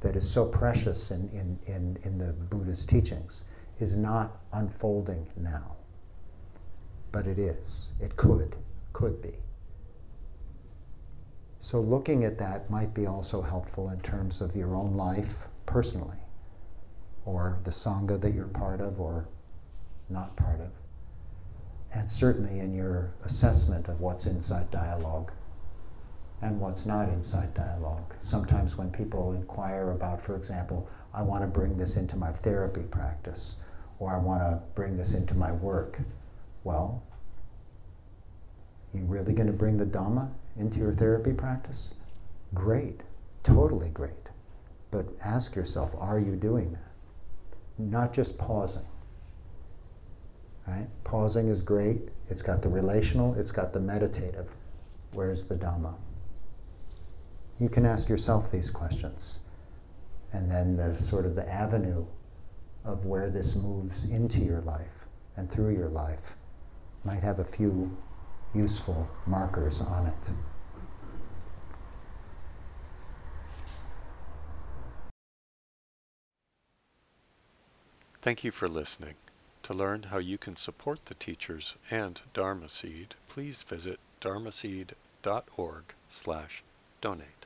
that 0.00 0.14
is 0.14 0.28
so 0.28 0.46
precious 0.46 1.10
in, 1.10 1.28
in, 1.30 1.58
in, 1.66 1.98
in 2.04 2.18
the 2.18 2.32
Buddha's 2.32 2.86
teachings 2.86 3.44
is 3.80 3.96
not 3.96 4.38
unfolding 4.52 5.26
now. 5.36 5.77
But 7.10 7.26
it 7.26 7.38
is. 7.38 7.92
It 8.00 8.16
could, 8.16 8.56
could 8.92 9.22
be. 9.22 9.32
So 11.60 11.80
looking 11.80 12.24
at 12.24 12.38
that 12.38 12.70
might 12.70 12.94
be 12.94 13.06
also 13.06 13.42
helpful 13.42 13.90
in 13.90 14.00
terms 14.00 14.40
of 14.40 14.54
your 14.54 14.74
own 14.74 14.96
life 14.96 15.46
personally, 15.66 16.18
or 17.24 17.58
the 17.64 17.70
Sangha 17.70 18.20
that 18.20 18.32
you're 18.32 18.46
part 18.46 18.80
of 18.80 19.00
or 19.00 19.28
not 20.08 20.36
part 20.36 20.60
of. 20.60 20.70
And 21.92 22.10
certainly 22.10 22.60
in 22.60 22.74
your 22.74 23.14
assessment 23.24 23.88
of 23.88 24.00
what's 24.00 24.26
insight 24.26 24.70
dialogue 24.70 25.32
and 26.42 26.60
what's 26.60 26.86
not 26.86 27.08
insight 27.08 27.54
dialogue. 27.54 28.14
Sometimes 28.20 28.76
when 28.76 28.90
people 28.90 29.32
inquire 29.32 29.90
about, 29.90 30.22
for 30.22 30.36
example, 30.36 30.88
I 31.12 31.22
want 31.22 31.42
to 31.42 31.48
bring 31.48 31.76
this 31.76 31.96
into 31.96 32.16
my 32.16 32.30
therapy 32.30 32.82
practice, 32.82 33.56
or 33.98 34.10
I 34.12 34.18
want 34.18 34.40
to 34.42 34.62
bring 34.74 34.96
this 34.96 35.14
into 35.14 35.34
my 35.34 35.50
work, 35.50 35.98
well, 36.68 37.02
you 38.92 39.02
really 39.06 39.32
going 39.32 39.46
to 39.46 39.54
bring 39.54 39.78
the 39.78 39.86
Dhamma 39.86 40.30
into 40.58 40.78
your 40.78 40.92
therapy 40.92 41.32
practice? 41.32 41.94
Great, 42.52 43.00
totally 43.42 43.88
great. 43.88 44.12
But 44.90 45.06
ask 45.24 45.56
yourself, 45.56 45.92
are 45.98 46.20
you 46.20 46.36
doing 46.36 46.72
that? 46.72 46.92
Not 47.78 48.12
just 48.12 48.36
pausing. 48.36 48.84
Right? 50.66 50.88
Pausing 51.04 51.48
is 51.48 51.62
great. 51.62 52.10
It's 52.28 52.42
got 52.42 52.60
the 52.60 52.68
relational, 52.68 53.32
it's 53.40 53.50
got 53.50 53.72
the 53.72 53.80
meditative. 53.80 54.50
Where's 55.14 55.44
the 55.44 55.56
Dhamma? 55.56 55.94
You 57.58 57.70
can 57.70 57.86
ask 57.86 58.10
yourself 58.10 58.52
these 58.52 58.68
questions. 58.68 59.40
And 60.34 60.50
then 60.50 60.76
the 60.76 60.98
sort 61.00 61.24
of 61.24 61.34
the 61.34 61.50
avenue 61.50 62.04
of 62.84 63.06
where 63.06 63.30
this 63.30 63.54
moves 63.54 64.04
into 64.04 64.40
your 64.40 64.60
life 64.60 65.06
and 65.38 65.50
through 65.50 65.70
your 65.74 65.88
life 65.88 66.36
might 67.08 67.22
have 67.22 67.38
a 67.38 67.44
few 67.44 67.96
useful 68.54 69.08
markers 69.26 69.80
on 69.80 70.06
it. 70.06 70.30
Thank 78.20 78.44
you 78.44 78.50
for 78.50 78.68
listening. 78.68 79.14
To 79.62 79.72
learn 79.72 80.02
how 80.04 80.18
you 80.18 80.36
can 80.36 80.56
support 80.56 81.06
the 81.06 81.14
teachers 81.14 81.76
and 81.90 82.20
Dharma 82.34 82.68
Seed, 82.68 83.14
please 83.26 83.62
visit 83.62 83.98
dharmaseed.org 84.20 85.84
slash 86.10 86.62
donate. 87.00 87.37